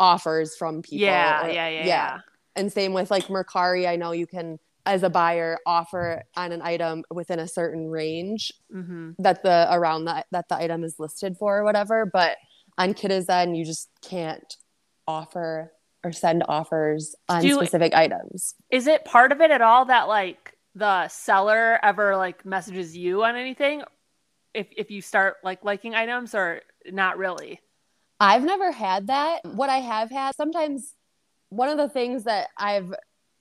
[0.00, 1.06] offers from people.
[1.06, 1.86] Yeah, or, yeah, yeah yeah.
[1.86, 2.18] Yeah.
[2.56, 3.86] And same with like mercari.
[3.86, 8.52] I know you can as a buyer offer on an item within a certain range
[8.74, 9.12] mm-hmm.
[9.18, 12.36] that the around that that the item is listed for or whatever but
[12.76, 14.56] on Kidizen you just can't
[15.06, 15.72] offer
[16.04, 18.54] or send offers on Do, specific items.
[18.70, 23.24] Is it part of it at all that like the seller ever like messages you
[23.24, 23.82] on anything
[24.54, 26.60] if if you start like liking items or
[26.90, 27.60] not really?
[28.20, 29.40] I've never had that.
[29.44, 30.94] What i have had sometimes
[31.50, 32.92] one of the things that i've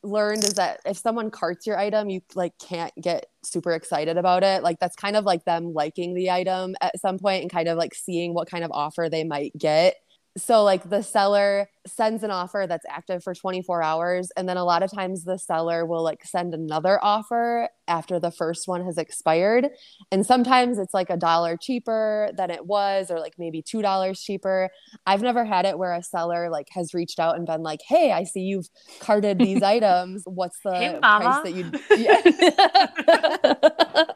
[0.03, 4.43] learned is that if someone carts your item you like can't get super excited about
[4.43, 4.63] it.
[4.63, 7.77] Like that's kind of like them liking the item at some point and kind of
[7.77, 9.95] like seeing what kind of offer they might get
[10.35, 14.63] so like the seller sends an offer that's active for 24 hours and then a
[14.63, 18.97] lot of times the seller will like send another offer after the first one has
[18.97, 19.69] expired.
[20.11, 24.21] And sometimes it's like a dollar cheaper than it was or like maybe two dollars
[24.21, 24.69] cheaper.
[25.05, 28.11] I've never had it where a seller like has reached out and been like hey
[28.11, 28.69] i see you've
[28.99, 30.23] carted these items.
[30.25, 31.71] What's the hey, price that you
[34.05, 34.13] yeah.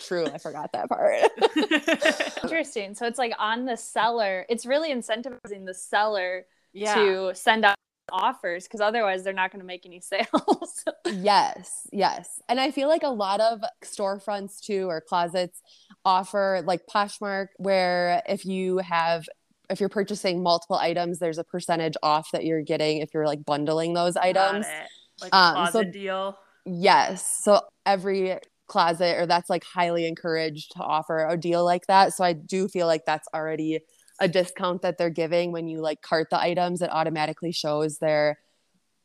[0.00, 1.22] True, I forgot that part.
[2.44, 2.94] Interesting.
[2.94, 6.94] So it's like on the seller, it's really incentivizing the seller yeah.
[6.94, 7.76] to send out
[8.12, 10.84] offers because otherwise they're not going to make any sales.
[11.06, 12.40] yes, yes.
[12.48, 15.60] And I feel like a lot of storefronts too or closets
[16.04, 19.26] offer like Poshmark where if you have
[19.68, 23.44] if you're purchasing multiple items, there's a percentage off that you're getting if you're like
[23.44, 24.64] bundling those items.
[25.20, 26.38] Like a um, so, deal.
[26.64, 27.40] Yes.
[27.42, 32.14] So every closet or that's like highly encouraged to offer a deal like that.
[32.14, 33.80] So I do feel like that's already
[34.18, 38.38] a discount that they're giving when you like cart the items it automatically shows their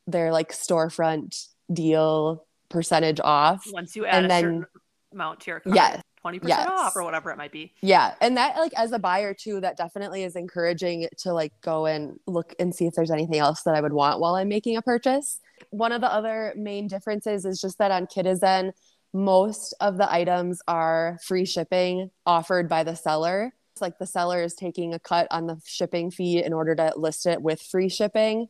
[0.08, 4.65] their like storefront deal percentage off once you add and a then, certain
[5.13, 5.76] amount to your cart.
[5.76, 6.02] Yes.
[6.24, 6.67] 20% yes.
[6.69, 7.74] off or whatever it might be.
[7.82, 8.13] Yeah.
[8.21, 12.19] And that like as a buyer too, that definitely is encouraging to like go and
[12.28, 14.82] look and see if there's anything else that I would want while I'm making a
[14.82, 15.39] purchase.
[15.71, 18.71] One of the other main differences is just that on Kidizen,
[19.13, 23.54] most of the items are free shipping offered by the seller.
[23.74, 26.93] It's like the seller is taking a cut on the shipping fee in order to
[26.95, 28.47] list it with free shipping.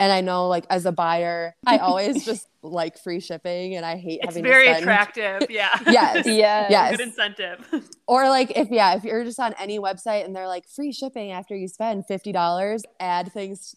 [0.00, 3.96] And I know, like, as a buyer, I always just like free shipping and I
[3.96, 5.50] hate it's having very attractive.
[5.50, 5.76] Yeah.
[5.86, 6.26] yes.
[6.26, 6.66] yeah.
[6.70, 6.96] Yes.
[6.96, 7.88] Good incentive.
[8.06, 11.32] Or, like, if, yeah, if you're just on any website and they're like free shipping
[11.32, 13.74] after you spend $50, add things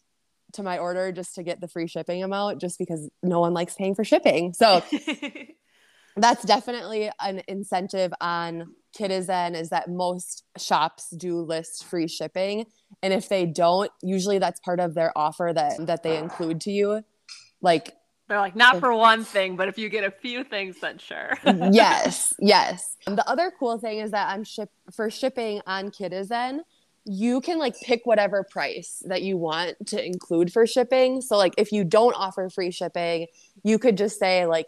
[0.53, 3.73] to my order just to get the free shipping amount just because no one likes
[3.73, 4.53] paying for shipping.
[4.53, 4.83] So
[6.15, 12.65] that's definitely an incentive on Kidizen is that most shops do list free shipping.
[13.01, 16.71] And if they don't, usually that's part of their offer that that they include to
[16.71, 17.03] you.
[17.61, 17.95] Like
[18.27, 21.33] they're like, not for one thing, but if you get a few things, then sure.
[21.45, 22.95] yes, yes.
[23.05, 26.59] The other cool thing is that I'm ship for shipping on Kidizen,
[27.03, 31.21] you can like pick whatever price that you want to include for shipping.
[31.21, 33.27] So like if you don't offer free shipping,
[33.63, 34.67] you could just say like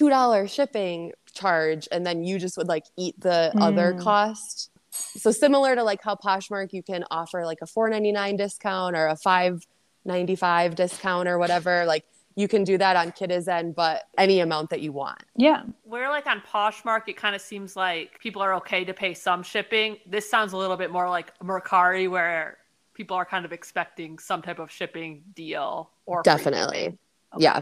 [0.00, 3.60] $2 shipping charge and then you just would like eat the mm.
[3.60, 4.70] other cost.
[4.90, 9.16] So similar to like how Poshmark you can offer like a 4.99 discount or a
[9.16, 12.04] 5.95 discount or whatever like
[12.36, 15.22] you can do that on Kidizen, but any amount that you want.
[15.36, 15.64] Yeah.
[15.84, 19.42] Where like on Poshmark, it kind of seems like people are okay to pay some
[19.42, 19.98] shipping.
[20.06, 22.58] This sounds a little bit more like Mercari, where
[22.94, 26.98] people are kind of expecting some type of shipping deal or definitely.
[27.34, 27.44] Okay.
[27.44, 27.60] Yeah.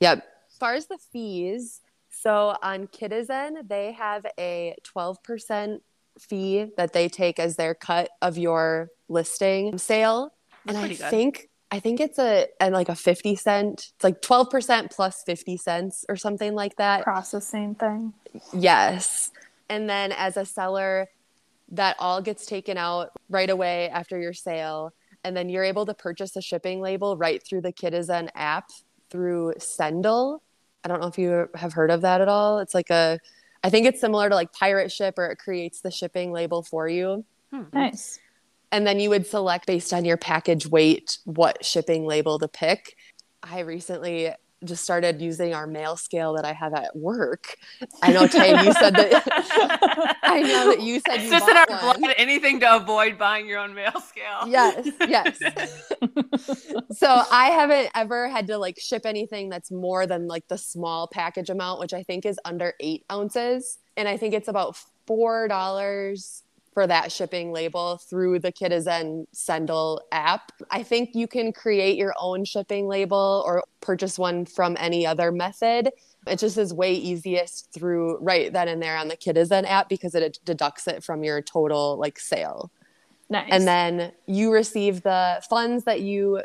[0.00, 0.24] Yep.
[0.60, 1.80] As far as the fees,
[2.10, 5.80] so on Kidizen, they have a 12%
[6.18, 10.34] fee that they take as their cut of your listing sale.
[10.66, 10.98] That's and I good.
[11.08, 13.92] think I think it's a and like a 50 cent.
[13.94, 17.04] It's like 12% plus 50 cents or something like that.
[17.04, 18.12] Processing thing.
[18.52, 19.30] Yes.
[19.70, 21.08] And then as a seller,
[21.70, 24.92] that all gets taken out right away after your sale.
[25.24, 28.68] And then you're able to purchase a shipping label right through the Kidizen app
[29.08, 30.42] through Sendle.
[30.84, 32.58] I don't know if you have heard of that at all.
[32.58, 33.18] It's like a,
[33.62, 36.88] I think it's similar to like Pirate Ship or it creates the shipping label for
[36.88, 37.24] you.
[37.50, 37.64] Hmm.
[37.72, 38.18] Nice.
[38.72, 42.96] And then you would select based on your package weight what shipping label to pick.
[43.42, 44.30] I recently
[44.64, 47.56] just started using our mail scale that I have at work.
[48.02, 50.18] I know Tay, you said that.
[50.22, 51.98] I know that you said you just in our blood.
[52.16, 54.46] Anything to avoid buying your own mail scale.
[54.46, 55.38] Yes, yes.
[56.92, 61.08] so I haven't ever had to like ship anything that's more than like the small
[61.08, 65.48] package amount, which I think is under eight ounces, and I think it's about four
[65.48, 66.42] dollars
[66.72, 70.52] for that shipping label through the Kidizen Sendle app.
[70.70, 75.32] I think you can create your own shipping label or purchase one from any other
[75.32, 75.90] method.
[76.26, 80.14] It just is way easiest through right then and there on the Kidizen app because
[80.14, 82.70] it deducts it from your total like sale.
[83.28, 83.48] Nice.
[83.50, 86.42] And then you receive the funds that you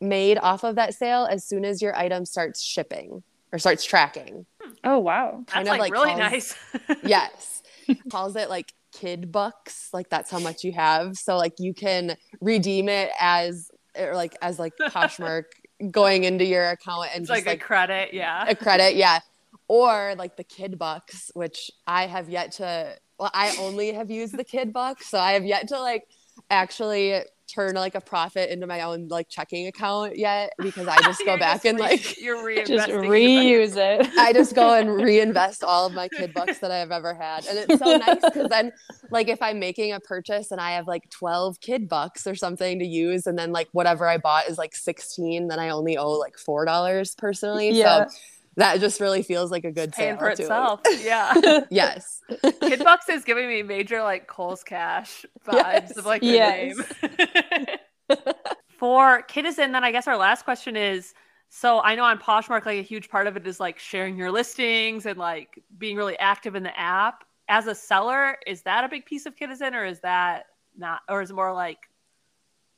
[0.00, 4.46] made off of that sale as soon as your item starts shipping or starts tracking.
[4.60, 4.72] Hmm.
[4.84, 5.44] Oh wow.
[5.46, 6.56] That's kind like, like really calls, nice.
[7.04, 7.62] yes.
[8.08, 11.16] calls it like kid bucks like that's how much you have.
[11.16, 15.44] So like you can redeem it as or like as like poshmark
[15.90, 18.44] going into your account and just like, like a credit yeah.
[18.48, 19.20] a credit yeah.
[19.68, 24.36] Or like the kid bucks which i have yet to well i only have used
[24.36, 26.08] the kid bucks so i have yet to like
[26.50, 31.22] actually turn like a profit into my own like checking account yet because I just
[31.24, 34.08] go back and like you're just reuse it.
[34.18, 37.46] I just go and reinvest all of my kid bucks that I've ever had.
[37.46, 38.72] And it's so nice because then
[39.10, 42.78] like if I'm making a purchase and I have like 12 kid bucks or something
[42.78, 46.12] to use and then like whatever I bought is like 16, then I only owe
[46.12, 47.70] like four dollars personally.
[47.70, 48.06] Yeah.
[48.06, 48.14] So
[48.56, 50.80] that just really feels like a good paying for itself.
[51.00, 51.60] Yeah.
[51.70, 52.20] yes.
[52.60, 55.96] Kid Bucks is giving me major like Kohl's Cash vibes yes.
[55.96, 56.76] of like the yes.
[56.76, 58.16] name.
[58.78, 61.14] for Kidizen, then I guess our last question is
[61.50, 64.30] so I know on Poshmark, like a huge part of it is like sharing your
[64.30, 67.24] listings and like being really active in the app.
[67.48, 70.46] As a seller, is that a big piece of Kidizen or is that
[70.78, 71.78] not, or is it more like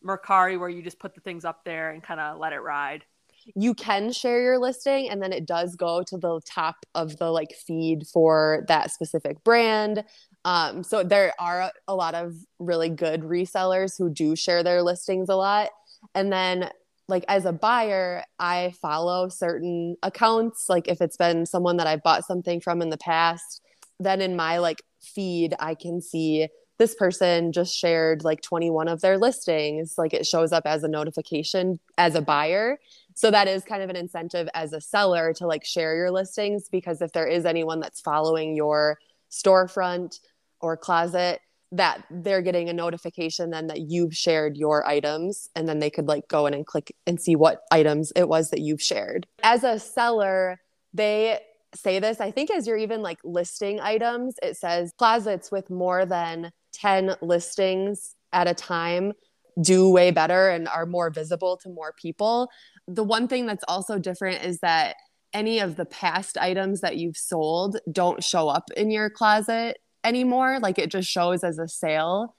[0.05, 3.05] Mercari where you just put the things up there and kind of let it ride?
[3.55, 7.31] You can share your listing and then it does go to the top of the
[7.31, 10.05] like feed for that specific brand.
[10.45, 15.29] Um, so there are a lot of really good resellers who do share their listings
[15.29, 15.71] a lot.
[16.15, 16.71] And then
[17.09, 20.69] like as a buyer i follow certain accounts.
[20.69, 23.61] Like if it's been someone that i bought something from in the past
[24.01, 26.49] then in my like feed i can see
[26.83, 29.95] this person just shared like 21 of their listings.
[29.97, 32.81] Like it shows up as a notification as a buyer
[33.15, 36.69] so that is kind of an incentive as a seller to like share your listings
[36.71, 38.99] because if there is anyone that's following your
[39.31, 40.19] storefront
[40.61, 41.41] or closet
[41.73, 46.07] that they're getting a notification then that you've shared your items and then they could
[46.07, 49.27] like go in and click and see what items it was that you've shared.
[49.43, 50.61] As a seller,
[50.93, 51.39] they
[51.75, 56.05] say this, I think as you're even like listing items, it says closets with more
[56.05, 59.13] than 10 listings at a time
[59.61, 62.49] do way better and are more visible to more people.
[62.89, 64.97] The one thing that's also different is that
[65.33, 70.59] any of the past items that you've sold don't show up in your closet anymore.
[70.61, 72.35] Like it just shows as a sale.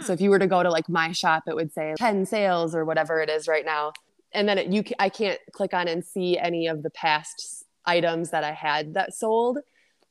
[0.00, 0.12] So hmm.
[0.12, 2.84] if you were to go to like my shop, it would say 10 sales or
[2.84, 3.92] whatever it is right now.
[4.32, 8.30] And then it, you, I can't click on and see any of the past items
[8.30, 9.58] that I had that sold.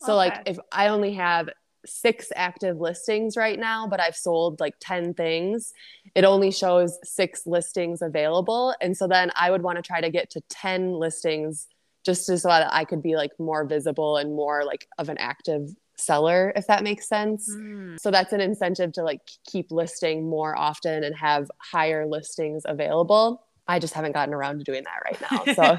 [0.02, 0.30] So okay.
[0.30, 1.50] like if I only have
[1.86, 5.74] six active listings right now, but I've sold like 10 things.
[6.14, 8.76] It only shows six listings available.
[8.82, 11.68] And so then I would want to try to get to 10 listings
[12.06, 15.70] just so that I could be like more visible and more like of an active
[15.98, 17.50] seller, if that makes sense.
[17.52, 18.00] Mm.
[18.00, 23.44] So that's an incentive to like keep listing more often and have higher listings available.
[23.68, 25.54] I just haven't gotten around to doing that right now.
[25.54, 25.78] So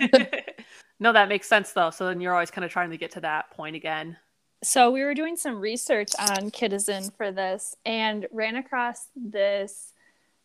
[1.01, 1.91] no, that makes sense though.
[1.91, 4.17] So then you're always kind of trying to get to that point again.
[4.63, 9.93] So we were doing some research on Kidizen for this and ran across this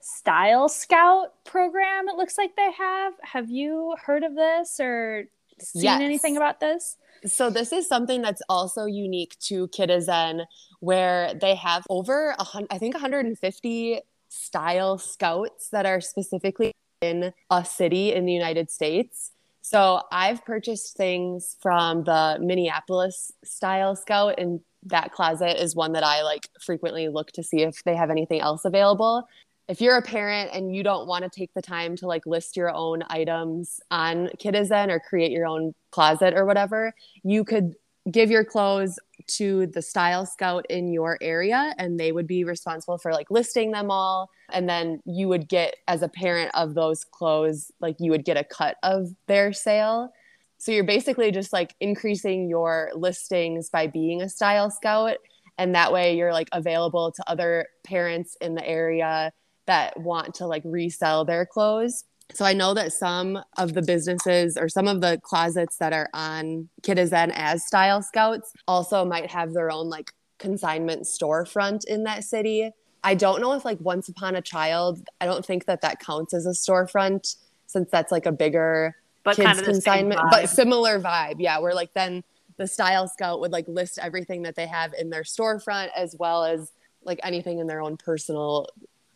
[0.01, 2.09] Style Scout program.
[2.09, 3.13] It looks like they have.
[3.21, 5.25] Have you heard of this or
[5.59, 6.01] seen Yes.
[6.01, 6.97] anything about this?
[7.25, 10.45] So this is something that's also unique to Kidizen,
[10.79, 17.33] where they have over a hundred, I think 150 style scouts that are specifically in
[17.51, 19.31] a city in the United States.
[19.61, 26.03] So I've purchased things from the Minneapolis Style Scout, and that closet is one that
[26.03, 29.27] I like frequently look to see if they have anything else available.
[29.67, 32.57] If you're a parent and you don't want to take the time to like list
[32.57, 36.93] your own items on Kidizen or create your own closet or whatever,
[37.23, 37.75] you could
[38.09, 38.99] give your clothes
[39.37, 43.71] to the style scout in your area and they would be responsible for like listing
[43.71, 44.29] them all.
[44.51, 48.37] And then you would get as a parent of those clothes like you would get
[48.37, 50.11] a cut of their sale.
[50.57, 55.17] So you're basically just like increasing your listings by being a style scout.
[55.57, 59.31] And that way you're like available to other parents in the area
[59.67, 62.03] that want to like resell their clothes
[62.33, 66.09] so I know that some of the businesses or some of the closets that are
[66.13, 72.23] on Kidizen as style scouts also might have their own like consignment storefront in that
[72.23, 72.71] city.
[73.03, 76.33] I don't know if like Once Upon a Child, I don't think that that counts
[76.33, 77.35] as a storefront
[77.67, 81.35] since that's like a bigger But kids kind of consignment, but similar vibe.
[81.39, 82.23] Yeah, where like then
[82.57, 86.43] the style scout would like list everything that they have in their storefront as well
[86.43, 86.71] as
[87.03, 88.67] like anything in their own personal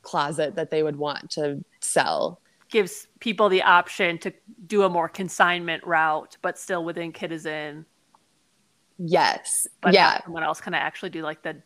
[0.02, 2.40] closet that they would want to sell.
[2.70, 4.34] Gives people the option to
[4.68, 7.86] do a more consignment route, but still within Kidizen.
[8.98, 9.68] Yes.
[9.82, 10.22] But yeah.
[10.24, 11.62] someone else kind of actually do like the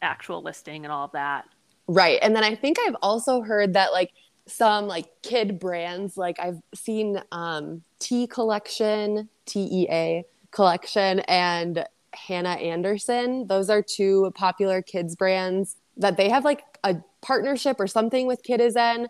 [0.00, 1.44] actual listing and all of that.
[1.86, 2.18] Right.
[2.22, 4.12] And then I think I've also heard that like
[4.46, 11.84] some like kid brands, like I've seen um T collection, T E A collection and
[12.14, 13.46] Hanna Andersson.
[13.46, 18.42] Those are two popular kids brands that they have like a partnership or something with
[18.42, 19.08] Kidizen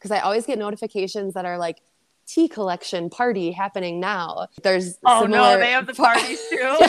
[0.00, 1.82] because I always get notifications that are like
[2.26, 4.46] tea collection party happening now.
[4.62, 6.56] There's Oh no, they have the parties too.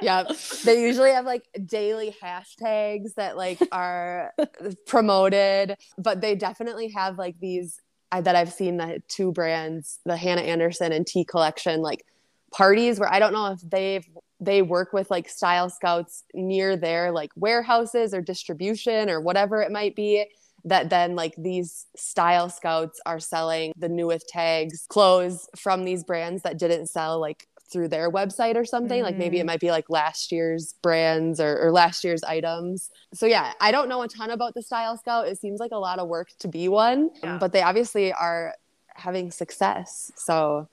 [0.00, 0.36] Yes.
[0.36, 0.36] yep.
[0.64, 4.34] They usually have like daily hashtags that like are
[4.86, 7.80] promoted, but they definitely have like these
[8.12, 12.04] I, that I've seen the two brands, the Hanna Andersson and Tea Collection, like
[12.52, 14.06] parties where I don't know if they've
[14.40, 19.72] they work with like style scouts near their like warehouses or distribution or whatever it
[19.72, 20.26] might be
[20.64, 26.42] that then like these style scouts are selling the newest tags clothes from these brands
[26.42, 29.02] that didn't sell like through their website or something.
[29.02, 29.46] Like maybe it mm-hmm.
[29.48, 32.90] might be like last year's brands or, or last year's items.
[33.12, 35.28] So yeah i don't know a ton about the style scout.
[35.28, 37.38] It seems like a lot of work to be one Yeah.
[37.38, 38.54] but they obviously are
[38.94, 40.12] having success.
[40.16, 40.68] So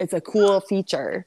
[0.00, 1.26] it's a cool feature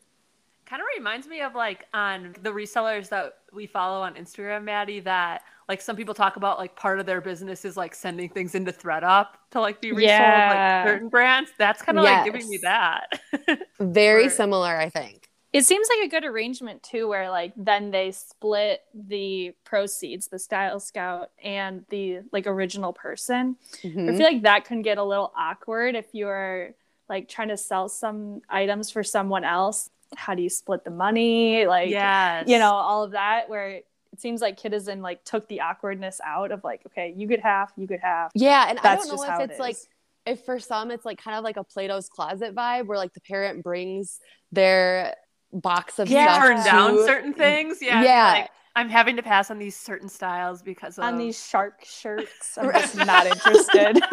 [0.68, 4.99] kind of reminds me of like on the resellers that we follow on Instagram, Maddie,
[5.01, 8.53] that like some people talk about like part of their business is like sending things
[8.55, 10.82] into ThredUp to like be resold Yeah.
[10.86, 11.51] like certain brands.
[11.57, 13.20] That's kind of like giving me that.
[13.80, 17.91] very Where- similar i think It seems like a good arrangement too, where like then
[17.91, 23.55] they split the proceeds, the style scout and the like original person.
[23.84, 24.18] I Mhm.
[24.18, 26.72] feel like that can get a little awkward if you're
[27.09, 29.89] like trying to sell some items for someone else.
[30.16, 31.66] How do you split the money?
[31.66, 32.45] Like, yes.
[32.47, 33.49] you know, all of that.
[33.49, 33.86] Where it
[34.18, 37.88] seems like Kidizen like took the awkwardness out of like, okay, you could half, you
[37.88, 38.32] could half.
[38.36, 39.78] yeah and i don't know if how it it's like
[40.26, 43.22] if for some it's like kind of like a plato's closet vibe where like the
[43.22, 44.20] parent brings
[44.51, 45.16] their
[45.53, 47.80] box of yeah, stuff turn down to- certain things.
[47.82, 48.03] Yeah.
[48.03, 48.32] Yeah.
[48.32, 52.58] Like, I'm having to pass on these certain styles because of On these shark shirts,
[52.58, 53.99] I'm just not interested.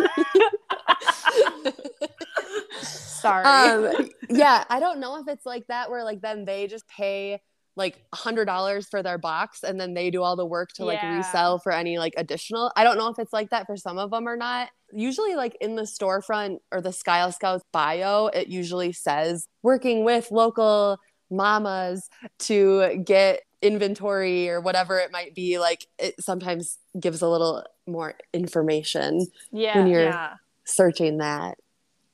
[2.89, 3.45] Sorry.
[3.45, 7.41] um yeah i don't know if it's like that where like then they just pay
[7.77, 10.85] like a hundred dollars for their box and then they do all the work to
[10.85, 11.17] like Yeah.
[11.17, 14.11] resell for any like additional i don't know if it's like that for some of
[14.11, 18.93] them or not usually like in the storefront or the style scouts bio it usually
[18.93, 20.99] says working with local
[21.31, 22.09] mamas
[22.39, 28.15] to get inventory or whatever it might be like it sometimes gives a little more
[28.35, 29.77] information yeah.
[29.79, 30.35] when you're yeah.
[30.65, 31.57] searching that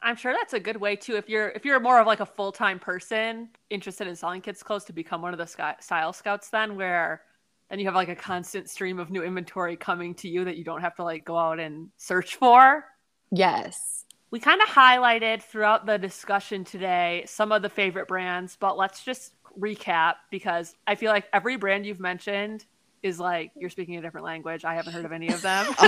[0.03, 1.16] I'm sure that's a good way too.
[1.16, 4.62] If you're if you're more of like a full time person interested in selling kids
[4.62, 7.22] clothes to become one of the style scouts, then where
[7.68, 10.64] then you have like a constant stream of new inventory coming to you that you
[10.64, 12.84] don't have to like go out and search for.
[13.30, 18.78] yes We kind of highlighted throughout the discussion today some of the favorite brands, but
[18.78, 22.64] let's just recap because I feel like every brand you've mentioned
[23.03, 24.64] is like you're speaking a different language.
[24.64, 25.66] I haven't heard of any of them.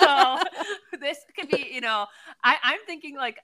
[0.00, 0.38] so
[1.00, 2.06] this could be, you know,
[2.44, 3.38] I, I'm thinking like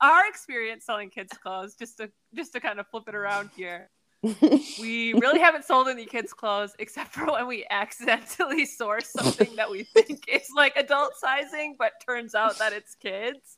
[0.00, 3.90] our experience selling kids clothes, just to just to kind of flip it around here.
[4.22, 9.70] we really haven't sold any kids clothes except for when we accidentally source something that
[9.70, 13.56] we think is like adult sizing but turns out that it's kids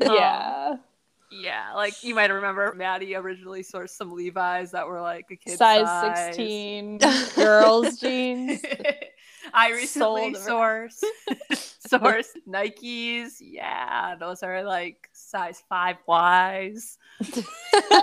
[0.00, 0.70] yeah.
[0.72, 0.80] Um,
[1.32, 5.58] yeah, like you might remember Maddie originally sourced some Levi's that were like a kid
[5.58, 6.26] size, size.
[6.36, 6.98] 16
[7.36, 8.60] girls jeans.
[9.52, 11.02] I recently sourced
[11.52, 13.36] sourced Nikes.
[13.40, 16.98] Yeah, those are like size five Ys.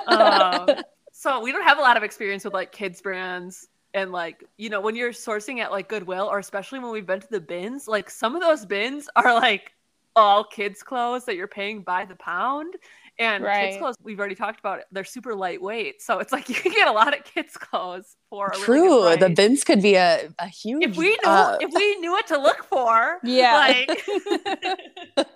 [0.08, 0.70] um,
[1.12, 4.70] so we don't have a lot of experience with like kids brands and like you
[4.70, 7.88] know when you're sourcing at like Goodwill or especially when we've been to the bins,
[7.88, 9.74] like some of those bins are like
[10.16, 12.74] all kids clothes that you're paying by the pound.
[13.20, 13.70] And Right.
[13.72, 14.86] kids clothes, we've already talked about it.
[14.92, 16.02] They're super lightweight.
[16.02, 19.18] So it's like you can get a lot of kids clothes for a really True.
[19.18, 20.84] The bins could be a, a huge.
[20.84, 23.20] If we knew uh, if we knew what to look for.
[23.28, 23.56] Yeah.
[23.56, 24.00] Like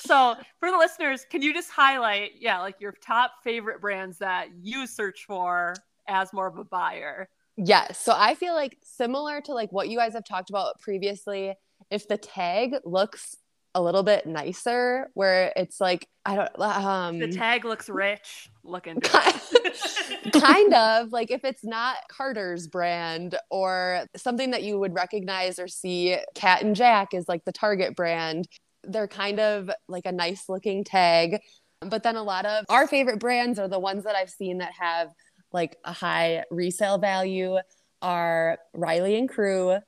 [0.00, 4.48] so for the listeners, can you just highlight, yeah, like your top favorite brands that
[4.60, 5.74] you search for
[6.08, 7.28] as more of a buyer?
[7.56, 8.00] Yes.
[8.00, 11.54] So I feel like similar to like what you guys have talked about previously,
[11.90, 13.36] if the tag looks
[13.74, 18.48] a little bit nicer, where it's like I don't um The tag looks rich.
[18.62, 20.32] Look into it.
[20.32, 25.68] kind of like if it's not Carter's brand or something that you would recognize or
[25.68, 28.48] see Cat and Jack is like the Target brand.
[28.84, 31.40] They're kind of like a nice looking tag.
[31.80, 34.72] But then a lot of our favorite brands are the ones that I've seen that
[34.78, 35.08] have
[35.52, 37.56] like a high resale value
[38.00, 39.78] are Riley and Crew,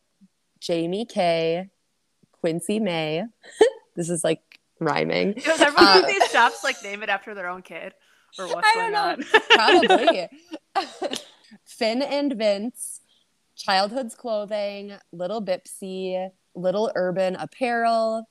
[0.61, 1.69] Jamie Kay,
[2.41, 3.25] Quincy Mae.
[3.97, 5.33] this is like rhyming.
[5.35, 7.95] Does everyone Uh, of these shops like name it after their own kid?
[8.39, 9.89] Or what's I don't on?
[9.89, 10.29] Probably.
[11.65, 13.01] Finn and Vince,
[13.57, 18.29] Childhood's Clothing, Little Bipsy, Little Urban Apparel,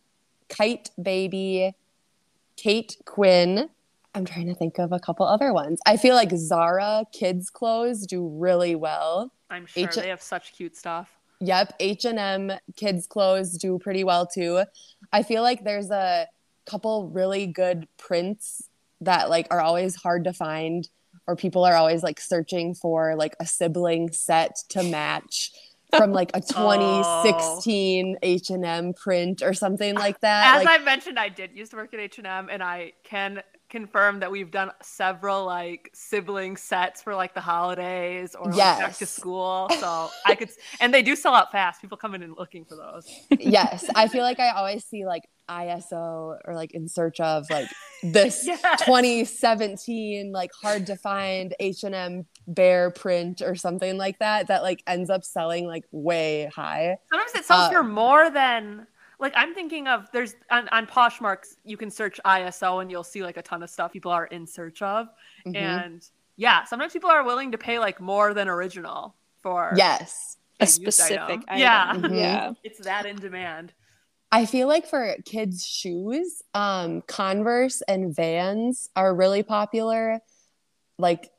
[0.50, 1.74] Kyte Baby,
[2.58, 3.70] Kate Quinn.
[4.14, 5.80] I'm trying to think of a couple other ones.
[5.86, 9.32] I feel like Zara kids clothes do really well.
[9.50, 11.12] I'm sure H- they have such cute stuff.
[11.42, 14.64] Yep, H&M kids clothes do pretty well too.
[15.12, 16.28] I feel like there's a
[16.66, 18.70] couple really good prints
[19.02, 20.88] that like are always hard to find
[21.28, 25.52] or people are always like searching for like a sibling set to match
[25.96, 30.58] from like a 2016 H&M print or something like that.
[30.58, 32.94] As like I mentioned, I did used to work at H and M, and I
[33.04, 33.42] can
[33.76, 38.98] confirm that we've done several like sibling sets for like the holidays or like, back
[38.98, 39.68] to school.
[39.80, 40.50] So I could,
[40.80, 41.82] and they do sell out fast.
[41.82, 43.06] People come in and looking for those.
[43.40, 47.70] yes, I feel like I always see like ISO or like in search of like
[48.02, 48.62] this Yes.
[48.86, 55.10] 2017 like hard to find H&M bear print or something like that that like ends
[55.10, 56.98] up selling like way high.
[57.12, 58.88] Sometimes it sells Uh, for more than
[59.20, 60.10] like I'm thinking of.
[60.12, 63.70] There's on, on Poshmarks you can search ISO and you'll see like a ton of
[63.70, 65.08] stuff people are in search of,
[65.46, 65.56] Mhm.
[65.86, 70.38] and yeah, sometimes people are willing to pay like more than original for yes.
[70.60, 70.92] A used item.
[70.92, 71.60] specific item.
[71.60, 71.94] Yeah.
[71.96, 72.16] Mhm.
[72.18, 72.52] Yeah.
[72.64, 73.74] It's that in demand.
[74.32, 80.20] I feel like for kids shoes, um Converse and Vans are really popular.
[80.98, 81.30] Like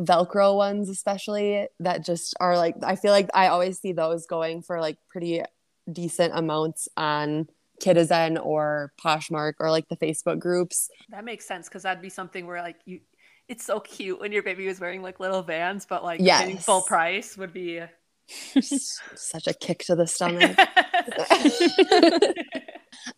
[0.00, 4.62] velcro ones especially that just are like I feel like I always see those going
[4.62, 5.42] for like pretty
[5.90, 7.48] decent amounts on
[7.82, 10.88] Kidizen or Poshmark or like the Facebook groups.
[11.10, 13.00] That makes sense because that'd be something where like you,
[13.48, 16.82] it's so cute when your baby was wearing like little Vans, but like getting full
[16.82, 17.80] price would be.
[18.60, 20.56] Such a kick to the stomach.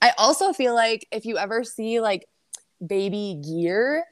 [0.00, 2.26] I also feel like if you ever see like
[2.84, 4.04] baby gear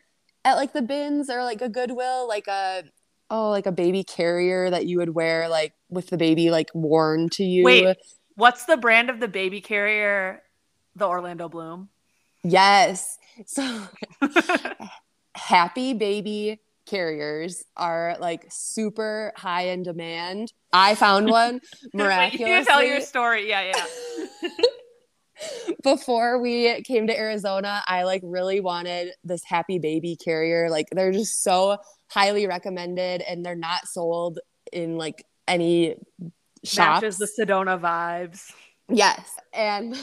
[0.44, 2.84] at like the bins or like a Goodwill, like a
[3.30, 7.28] oh like a baby carrier that you would wear like with the baby like worn
[7.30, 7.64] to you.
[7.64, 7.96] Wait,
[8.34, 10.42] what's the brand of the baby carrier?
[10.96, 11.88] The Orlando Bloom.
[12.44, 13.18] Yes.
[13.46, 13.88] So
[15.34, 20.52] happy baby carriers are like super high in demand.
[20.72, 22.58] I found one Wait, miraculously.
[22.58, 23.48] you tell your story.
[23.48, 23.72] Yeah,
[24.42, 24.48] yeah.
[25.82, 30.68] before we came to Arizona, I like really wanted this happy baby carrier.
[30.70, 31.78] Like they're just so
[32.08, 34.38] highly recommended and they're not sold
[34.72, 35.96] in like any
[36.64, 37.02] shops.
[37.02, 38.52] Matches the Sedona vibes.
[38.88, 39.36] Yes.
[39.52, 39.96] And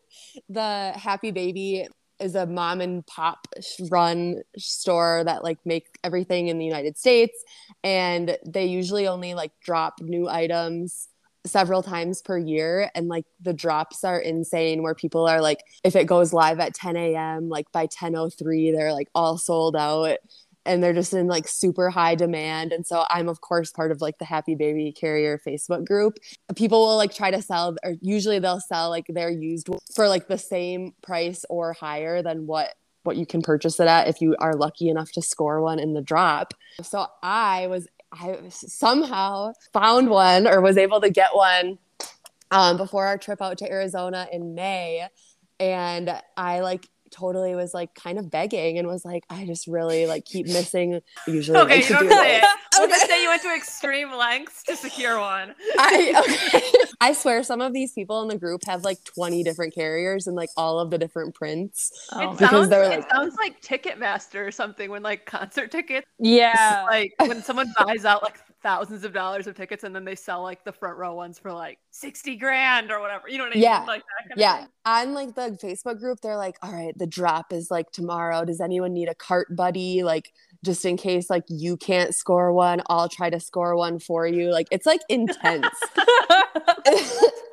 [0.48, 1.86] the happy baby
[2.18, 3.46] is a mom and pop
[3.90, 7.44] run store that like make everything in the United States
[7.84, 11.08] and they usually only like drop new items
[11.44, 15.94] several times per year and like the drops are insane where people are like if
[15.94, 20.16] it goes live at 10 a.m like by 10.03 they're like all sold out
[20.66, 22.72] and they're just in like super high demand.
[22.72, 26.18] And so I'm of course part of like the Happy Baby Carrier Facebook group.
[26.54, 30.28] People will like try to sell, or usually they'll sell like their used for like
[30.28, 34.34] the same price or higher than what what you can purchase it at if you
[34.40, 36.52] are lucky enough to score one in the drop.
[36.82, 41.78] So I was I somehow found one or was able to get one
[42.50, 45.06] um, before our trip out to Arizona in May.
[45.58, 50.06] And I like totally was like kind of begging and was like, I just really
[50.06, 51.00] like keep missing.
[51.26, 52.44] Usually, okay, you don't say it.
[52.78, 55.54] We'll just say you went to extreme lengths to secure one.
[55.78, 56.84] I okay.
[57.00, 60.36] I swear, some of these people in the group have like twenty different carriers and
[60.36, 62.08] like all of the different prints.
[62.12, 62.32] Oh.
[62.32, 66.06] It, sounds, they're, like, it sounds like Ticketmaster or something when like concert tickets.
[66.18, 70.16] Yeah, like when someone buys out like thousands of dollars of tickets and then they
[70.16, 73.28] sell like the front row ones for like 60 grand or whatever.
[73.28, 73.78] You know what I yeah.
[73.78, 73.86] mean?
[73.86, 74.02] Like
[74.36, 74.66] yeah.
[74.84, 78.44] On like the Facebook group, they're like, all right, the drop is like tomorrow.
[78.44, 80.02] Does anyone need a cart buddy?
[80.02, 80.32] Like
[80.66, 84.50] just in case like you can't score one, I'll try to score one for you.
[84.50, 85.68] Like it's like intense.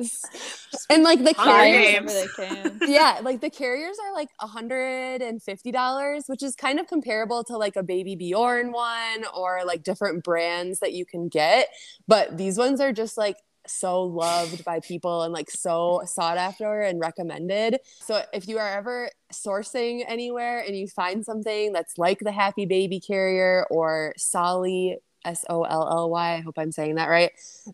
[0.89, 2.11] and like the carriers,
[2.89, 7.84] yeah, like the carriers are like $150, which is kind of comparable to like a
[7.84, 11.70] baby Bjorn one or like different brands that you can get.
[12.07, 13.38] But these ones are just like
[13.68, 17.80] so loved by people and like so sought after and recommended.
[18.01, 22.66] So if you are ever sourcing anywhere and you find something that's like the Happy
[22.66, 27.32] Baby Carrier or Solly S O L L Y, I hope I'm saying that right.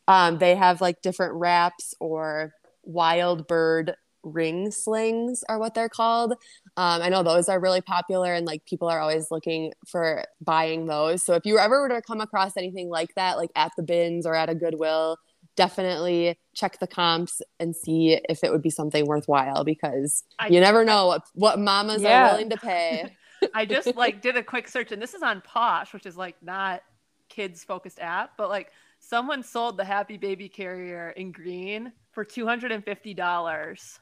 [0.07, 6.33] Um, they have like different wraps or wild bird ring slings are what they're called.
[6.77, 10.87] Um, I know those are really popular and like people are always looking for buying
[10.87, 11.23] those.
[11.23, 14.25] So if you ever were to come across anything like that, like at the bins
[14.25, 15.17] or at a Goodwill,
[15.59, 20.61] definitely check the comps and see if it would be something worthwhile because I, you
[20.61, 22.29] never know what, what mamas yeah.
[22.29, 23.13] are willing to pay.
[23.53, 26.37] I just like did a quick search and this is on Posh, which is like
[26.41, 26.81] not
[27.27, 32.47] kids focused app, but like someone sold the Happy Baby Carrier in green for two
[32.47, 33.99] hundred and fifty dollars.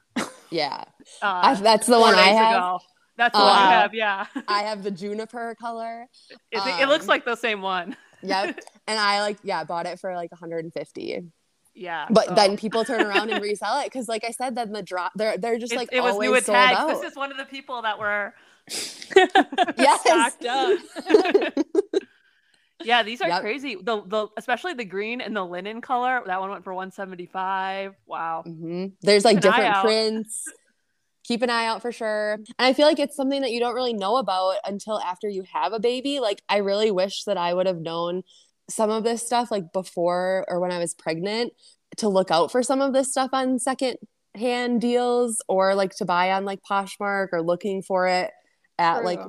[0.52, 0.84] Yeah,
[1.24, 2.56] uh, I, that's the one I have.
[2.56, 2.80] Ago.
[3.18, 3.94] That's the uh, one I have.
[3.96, 6.06] Yeah, I have the juniper color.
[6.52, 7.98] It, um, it, looks like the same one.
[8.22, 11.22] yep, and I like yeah bought it for like one hundred and fifty.
[11.78, 12.08] Yeah.
[12.10, 15.12] But then people turn around and resell it because, like I said, then the drop
[15.16, 16.88] they're they're just like it was new sold out.
[16.88, 18.34] This is one of the people that were
[19.78, 20.02] yes.
[20.02, 20.80] stocked up.
[22.84, 23.42] yeah, these are yep.
[23.42, 23.76] crazy.
[23.76, 26.24] The the especially the green and the linen color.
[26.26, 27.94] That one went for one seventy five.
[28.08, 28.44] Wow.
[28.46, 28.88] Mm-hmm.
[29.02, 30.52] There's like different prints.
[31.26, 32.34] Keep an eye out for sure.
[32.34, 35.44] And I feel like it's something that you don't really know about until after you
[35.54, 36.20] have a baby.
[36.20, 38.24] Like I really wish that I would have known
[38.70, 41.54] some of this stuff like before or when I was pregnant
[41.98, 43.98] to look out for some of this stuff on second
[44.36, 48.32] hand deals or like to buy on like Poshmark or looking for it
[48.78, 49.06] at True.
[49.06, 49.20] like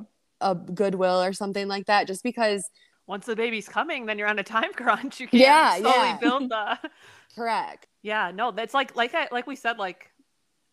[0.41, 2.69] a Goodwill or something like that just because
[3.07, 6.17] once the baby's coming then you're on a time crunch you can't yeah, slowly yeah.
[6.17, 6.77] build the
[7.35, 10.11] correct yeah no that's like like I, like we said like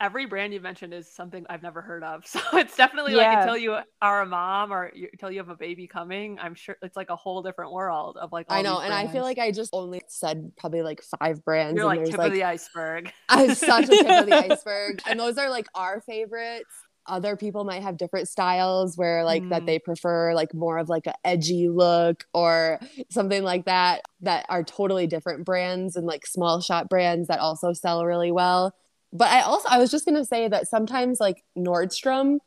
[0.00, 2.24] every brand you mentioned is something I've never heard of.
[2.36, 3.28] So it's definitely yeah.
[3.28, 6.54] like until you are a mom or you, until you have a baby coming, I'm
[6.54, 8.46] sure it's like a whole different world of like.
[8.50, 11.76] I know, and I feel like I just only said probably like five brands.
[11.76, 13.10] You're like tip like, of the iceberg.
[13.28, 16.70] I'm such a tip of the iceberg, and those are like our favorites.
[17.06, 19.50] Other people might have different styles where like mm.
[19.50, 24.44] that they prefer like more of like a edgy look or something like that that
[24.48, 28.74] are totally different brands and like small shop brands that also sell really well
[29.16, 32.38] but I also I was just gonna say that sometimes like Nordstrom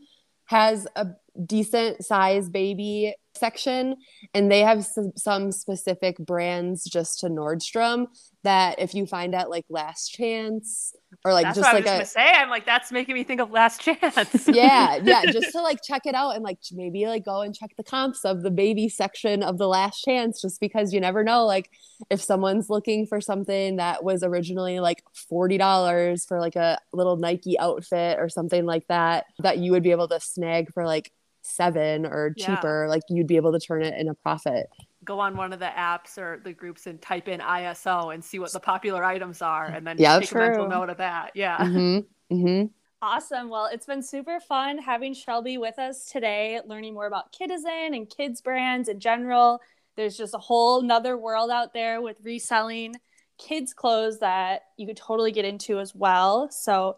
[0.46, 1.08] has a
[1.46, 3.96] decent size baby section
[4.34, 8.08] and they have some, some specific brands just to Nordstrom
[8.44, 10.94] that if you find at like last chance
[11.26, 13.42] or like that's just like I was a, say I'm like that's making me think
[13.42, 14.48] of last chance.
[14.48, 17.72] yeah, yeah, just to like check it out and like maybe like go and check
[17.76, 21.46] the comps of the baby section of the last chance just because you never know
[21.46, 21.70] like
[22.10, 27.60] if someone's looking for something that was originally like $40 for like a little Nike
[27.60, 31.12] outfit or something like that that you would be able to snag for like
[31.50, 32.90] 7 or cheaper yeah.
[32.90, 34.70] like you'd be able to turn it in a profit
[35.04, 38.38] go on one of the apps or the groups and type in ISO and see
[38.40, 40.42] what the popular items are and then yeah, take true.
[40.42, 41.32] a mental note of that.
[41.34, 41.58] Yeah.
[41.58, 42.36] Mm-hmm.
[42.36, 42.66] Mm-hmm.
[43.02, 43.50] Awesome.
[43.50, 48.10] Well, it's been super fun having Shelby with us today, learning more about Kidizen and
[48.10, 49.62] kids brands in general.
[49.96, 52.96] There's just a whole nother world out there with reselling
[53.38, 56.52] kids clothes that you could totally get into as well.
[56.52, 56.98] So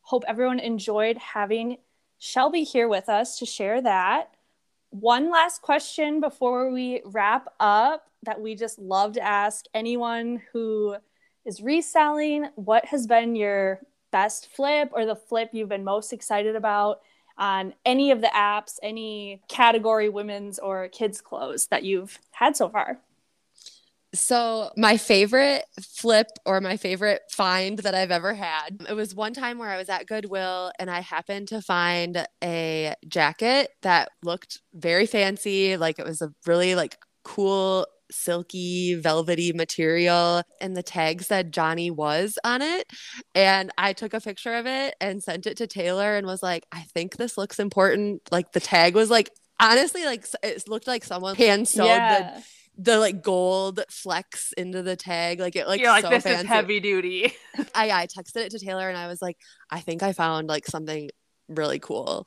[0.00, 1.76] hope everyone enjoyed having
[2.24, 4.30] Shelby here with us to share that
[4.90, 10.94] one last question before we wrap up that we just love to ask anyone who
[11.44, 13.80] is reselling what has been your
[14.12, 17.00] best flip or the flip you've been most excited about
[17.38, 22.68] on any of the apps, any category women's or kids clothes that you've had so
[22.68, 23.00] far.
[24.14, 29.32] So, my favorite flip or my favorite find that I've ever had, it was one
[29.32, 34.60] time where I was at Goodwill and I happened to find a jacket that looked
[34.74, 41.22] very fancy, like it was a really like cool silky velvety material and the tag
[41.22, 42.90] said Johnny was on it.
[43.34, 46.66] And I took a picture of it and sent it to Taylor and was like
[46.70, 48.22] I think this looks important.
[48.30, 52.36] Like the tag was like honestly like it looked like someone hand sewed yeah.
[52.36, 52.44] the
[52.76, 55.40] the like gold flecks into the tag.
[55.40, 56.44] Like it like You're like so this fancy.
[56.44, 57.32] is heavy duty.
[57.74, 59.36] I I texted it to Taylor and I was like,
[59.70, 61.10] I think I found like something
[61.48, 62.26] really cool.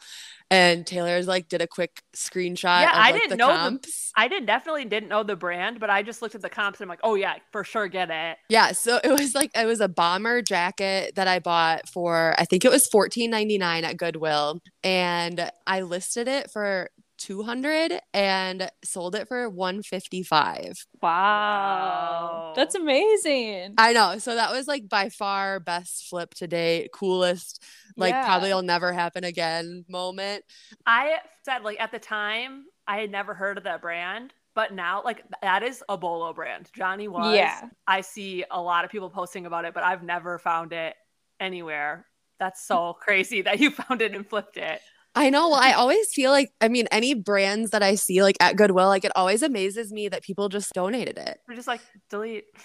[0.52, 2.82] And Taylor's like did a quick screenshot.
[2.82, 4.12] Yeah, of, I like, didn't the know comps.
[4.16, 6.80] the I did definitely didn't know the brand, but I just looked at the comps
[6.80, 8.38] and I'm like, oh yeah, for sure get it.
[8.50, 12.46] Yeah, so it was like it was a bomber jacket that I bought for I
[12.46, 19.28] think it was $14.99 at Goodwill and I listed it for 200 and sold it
[19.28, 21.10] for 155 wow.
[21.10, 22.54] Wow.
[22.56, 27.64] that's amazing i know so that was like by far best flip to date coolest
[27.98, 28.26] like Yeah.
[28.26, 30.44] probably will never happen again moment
[30.86, 35.02] I said like at the time I had never heard of that brand, but now
[35.04, 36.70] like that is a bolo brand.
[36.76, 37.36] Johnny was.
[37.36, 37.62] Yeah.
[37.88, 40.94] I see a lot of people posting about it, but I've never found it
[41.40, 42.06] anywhere.
[42.40, 44.82] That's so crazy that you found it and flipped it.
[45.16, 45.50] I know.
[45.50, 48.88] Well, I always feel like, I mean, any brands that I see like at Goodwill,
[48.88, 51.40] like it always amazes me that people just donated it.
[51.48, 52.46] We're just like delete.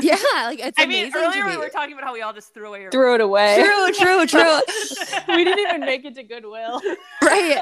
[0.00, 2.54] Yeah, like it's I mean, earlier to we were talking about how we all just
[2.54, 4.60] threw away your threw it away true, true, true.
[5.36, 6.80] we didn't even make it to goodwill
[7.20, 7.60] right.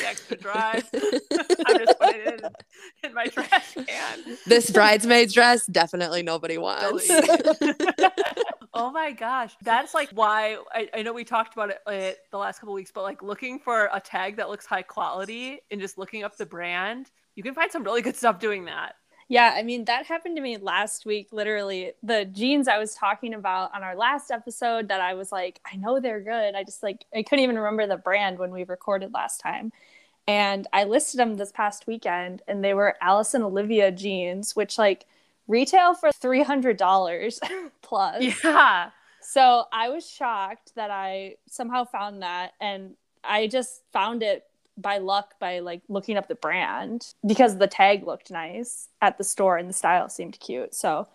[0.00, 0.88] The extra drive.
[0.94, 4.38] I'm just putting it in, in my trash can.
[4.46, 7.06] This bridesmaid's dress, definitely nobody wants.
[8.74, 9.54] oh my gosh.
[9.62, 12.90] That's like why I, I know we talked about it uh, the last couple weeks,
[12.92, 16.46] but like looking for a tag that looks high quality and just looking up the
[16.46, 18.94] brand, you can find some really good stuff doing that.
[19.28, 21.28] Yeah, I mean, that happened to me last week.
[21.32, 25.60] Literally, the jeans I was talking about on our last episode that I was like,
[25.70, 26.54] I know they're good.
[26.54, 29.72] I just like, I couldn't even remember the brand when we recorded last time.
[30.28, 34.78] And I listed them this past weekend, and they were Alice and Olivia jeans, which
[34.78, 35.06] like
[35.48, 37.40] retail for $300
[37.82, 38.44] plus.
[38.44, 38.90] Yeah.
[39.20, 42.52] So I was shocked that I somehow found that.
[42.60, 44.44] And I just found it
[44.78, 49.24] by luck by like looking up the brand because the tag looked nice at the
[49.24, 50.74] store and the style seemed cute.
[50.74, 51.08] So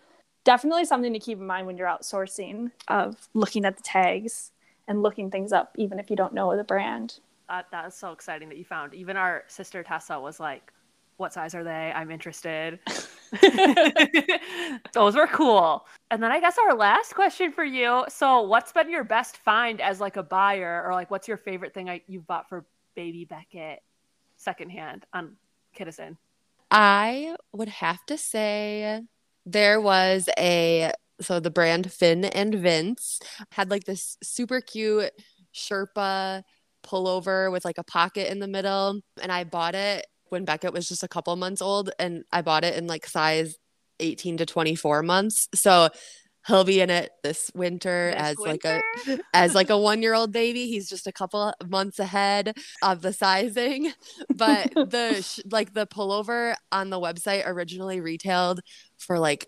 [0.44, 4.52] definitely something to keep in mind when you're outsourcing of looking at the tags
[4.88, 7.20] and looking things up, even if you don't know the brand.
[7.50, 8.94] That, that was so exciting that you found.
[8.94, 10.72] Even our sister Tessa was like,
[11.18, 11.92] what size are they?
[11.96, 12.80] I'm interested.
[14.94, 15.86] Those were cool.
[16.10, 18.06] And then I guess our last question for you.
[18.10, 21.76] So, what's been your best find as like a buyer, or like what's your favorite
[21.76, 22.66] thing I, you've bought for
[22.96, 23.82] Baby Beckett
[24.38, 25.36] secondhand on
[25.78, 26.18] Kidizen?
[26.70, 29.02] I would have to say
[29.46, 33.20] there was a so the brand Finn and Vince
[33.52, 35.12] had like this super cute
[35.54, 36.44] Sherpa
[36.84, 39.02] pullover with like a pocket in the middle.
[39.22, 42.64] And I bought it when Beckett was just a couple months old and I bought
[42.64, 43.56] it in like size
[44.00, 45.48] 18 to 24 months.
[45.54, 45.90] So
[46.48, 48.82] he'll be in it this winter This as like a
[49.34, 50.68] as like a one year old baby.
[50.68, 53.94] He's just a couple of months ahead of the sizing.
[54.36, 58.62] But the sh- like the pullover on the website originally retailed
[58.98, 59.48] for like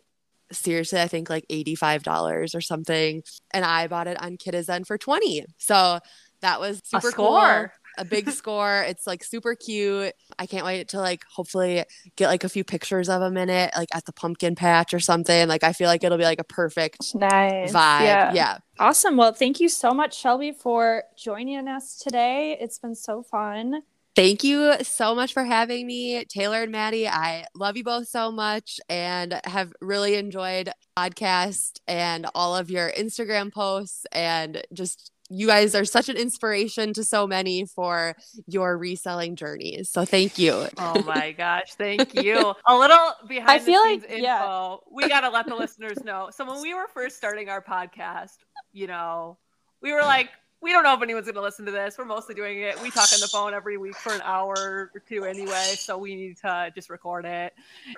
[0.51, 3.23] seriously, I think like $85 or something.
[3.51, 5.45] And I bought it on Kidizen for 20.
[5.57, 5.99] So
[6.41, 7.27] that was A super cool.
[7.27, 7.73] score.
[7.97, 8.83] A big score.
[8.87, 10.13] It's like super cute.
[10.39, 11.83] I can't wait to like hopefully
[12.15, 14.99] get like a few pictures of him in it, like at the pumpkin patch or
[14.99, 15.47] something.
[15.47, 17.71] Like I feel like it'll be like a perfect Nice.
[17.71, 18.01] vibe.
[18.03, 18.33] Yeah.
[18.33, 18.57] yeah.
[18.79, 19.17] Awesome.
[19.17, 22.57] Well, thank you so much, Shelby, for joining us today.
[22.59, 23.81] It's been so fun.
[24.15, 27.07] Thank you so much for having me, Taylor and Maddie.
[27.07, 32.91] I love you both so much and have really enjoyed podcast and all of your
[32.91, 38.15] Instagram posts and just you guys are such an inspiration to so many for
[38.47, 39.89] your reselling journeys.
[39.89, 40.67] So thank you.
[40.77, 42.53] Oh my gosh, thank you.
[42.67, 44.23] A little behind I feel the scenes like- info.
[44.23, 44.75] yeah.
[44.91, 46.29] We gotta let the listeners know.
[46.31, 48.37] So when we were first starting our podcast,
[48.71, 49.37] you know,
[49.81, 50.29] we were like,
[50.61, 51.97] we don't know if anyone's gonna listen to this.
[51.97, 52.81] We're mostly doing it.
[52.81, 56.15] We talk on the phone every week for an hour or two anyway, so we
[56.15, 57.53] need to just record it.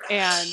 [0.10, 0.50] And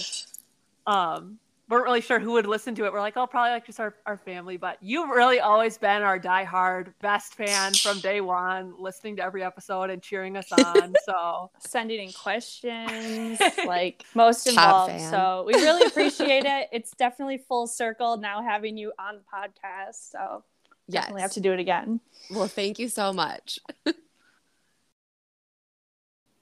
[0.87, 1.39] um
[1.73, 2.93] weren't really sure who would listen to it.
[2.93, 4.59] We're like, oh, probably like just our, our family.
[4.59, 9.43] But you've really always been our diehard best fan from day one, listening to every
[9.43, 10.95] episode and cheering us on.
[11.05, 15.01] So Sending in questions, like most involved.
[15.01, 16.69] So we really appreciate it.
[16.73, 20.11] It's definitely full circle now having you on the podcast.
[20.11, 20.45] So
[20.89, 21.05] Yes.
[21.05, 22.01] definitely have to do it again.
[22.29, 23.59] Well, thank you so much.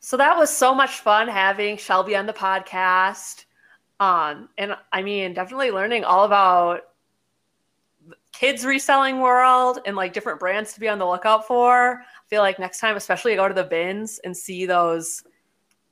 [0.03, 3.45] So that was so much fun having Shelby on the podcast.
[4.01, 6.81] Um, and I mean, definitely learning all about
[8.33, 12.01] kids reselling world and like different brands to be on the lookout for.
[12.01, 15.23] I feel like next time, especially go to the bins and see those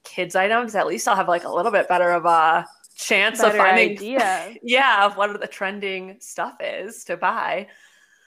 [0.04, 3.58] kids items, at least I'll have like a little bit better of a chance Better
[3.58, 4.54] of finding idea.
[4.62, 7.66] yeah, of what the trending stuff is to buy.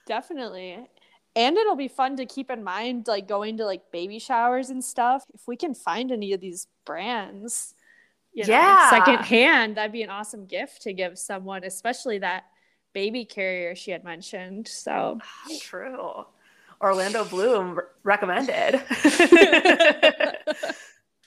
[0.05, 0.77] Definitely.
[1.35, 4.83] And it'll be fun to keep in mind, like going to like baby showers and
[4.83, 5.25] stuff.
[5.33, 7.73] If we can find any of these brands,
[8.33, 8.89] you know, Yeah.
[8.89, 12.45] secondhand, that'd be an awesome gift to give someone, especially that
[12.93, 14.67] baby carrier she had mentioned.
[14.67, 15.19] So
[15.61, 16.25] True.
[16.81, 18.81] Orlando Bloom recommended.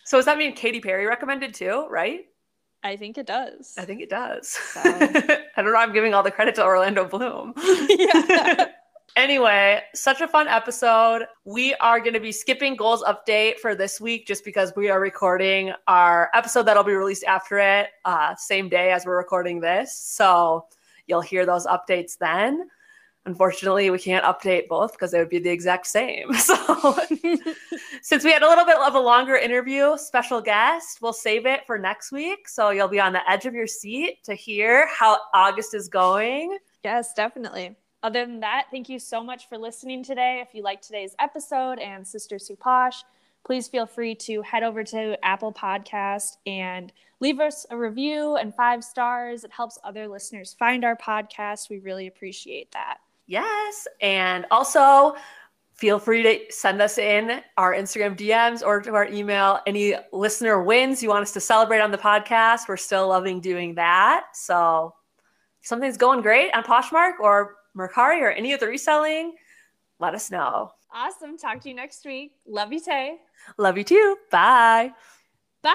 [0.05, 2.27] so does that mean Katy Perry recommended too, right?
[2.83, 3.75] I think it does.
[3.79, 4.49] I think it does.
[4.49, 5.77] So- I don't know.
[5.77, 7.55] I'm giving all the credit to Orlando Bloom.
[7.89, 8.67] Yeah.
[9.17, 11.27] Anyway, such a fun episode.
[11.45, 15.01] We are going to be skipping goals update for this week just because we are
[15.01, 19.97] recording our episode that'll be released after it, uh, same day as we're recording this.
[19.97, 20.67] So
[21.07, 22.69] you'll hear those updates then.
[23.27, 26.35] Unfortunately, we can't update both because they would be the exact same.
[26.35, 26.55] So,
[28.03, 31.67] since we had a little bit of a longer interview, special guest, we'll save it
[31.67, 32.47] for next week.
[32.49, 36.59] So, you'll be on the edge of your seat to hear how August is going.
[36.85, 37.75] Yes, definitely.
[38.05, 40.45] Other than that, thank you so much for listening today.
[40.47, 43.03] If you liked today's episode and Sisters Who Posh,
[43.47, 48.55] please feel free to head over to Apple Podcast and leave us a review and
[48.55, 49.43] five stars.
[49.43, 51.71] It helps other listeners find our podcast.
[51.71, 52.99] We really appreciate that.
[53.27, 53.89] Yes.
[54.03, 55.17] And also,
[55.73, 60.63] feel free to send us in our Instagram DMs or to our email any listener
[60.63, 62.69] wins you want us to celebrate on the podcast.
[62.69, 64.27] We're still loving doing that.
[64.35, 64.95] So,
[65.63, 69.35] something's going great on Poshmark or Mercari or any of the reselling,
[69.99, 70.73] let us know.
[70.93, 71.37] Awesome.
[71.37, 72.33] Talk to you next week.
[72.47, 73.17] Love you, Tay.
[73.59, 74.17] Love you too.
[74.31, 74.93] Bye.
[75.63, 75.75] Bye.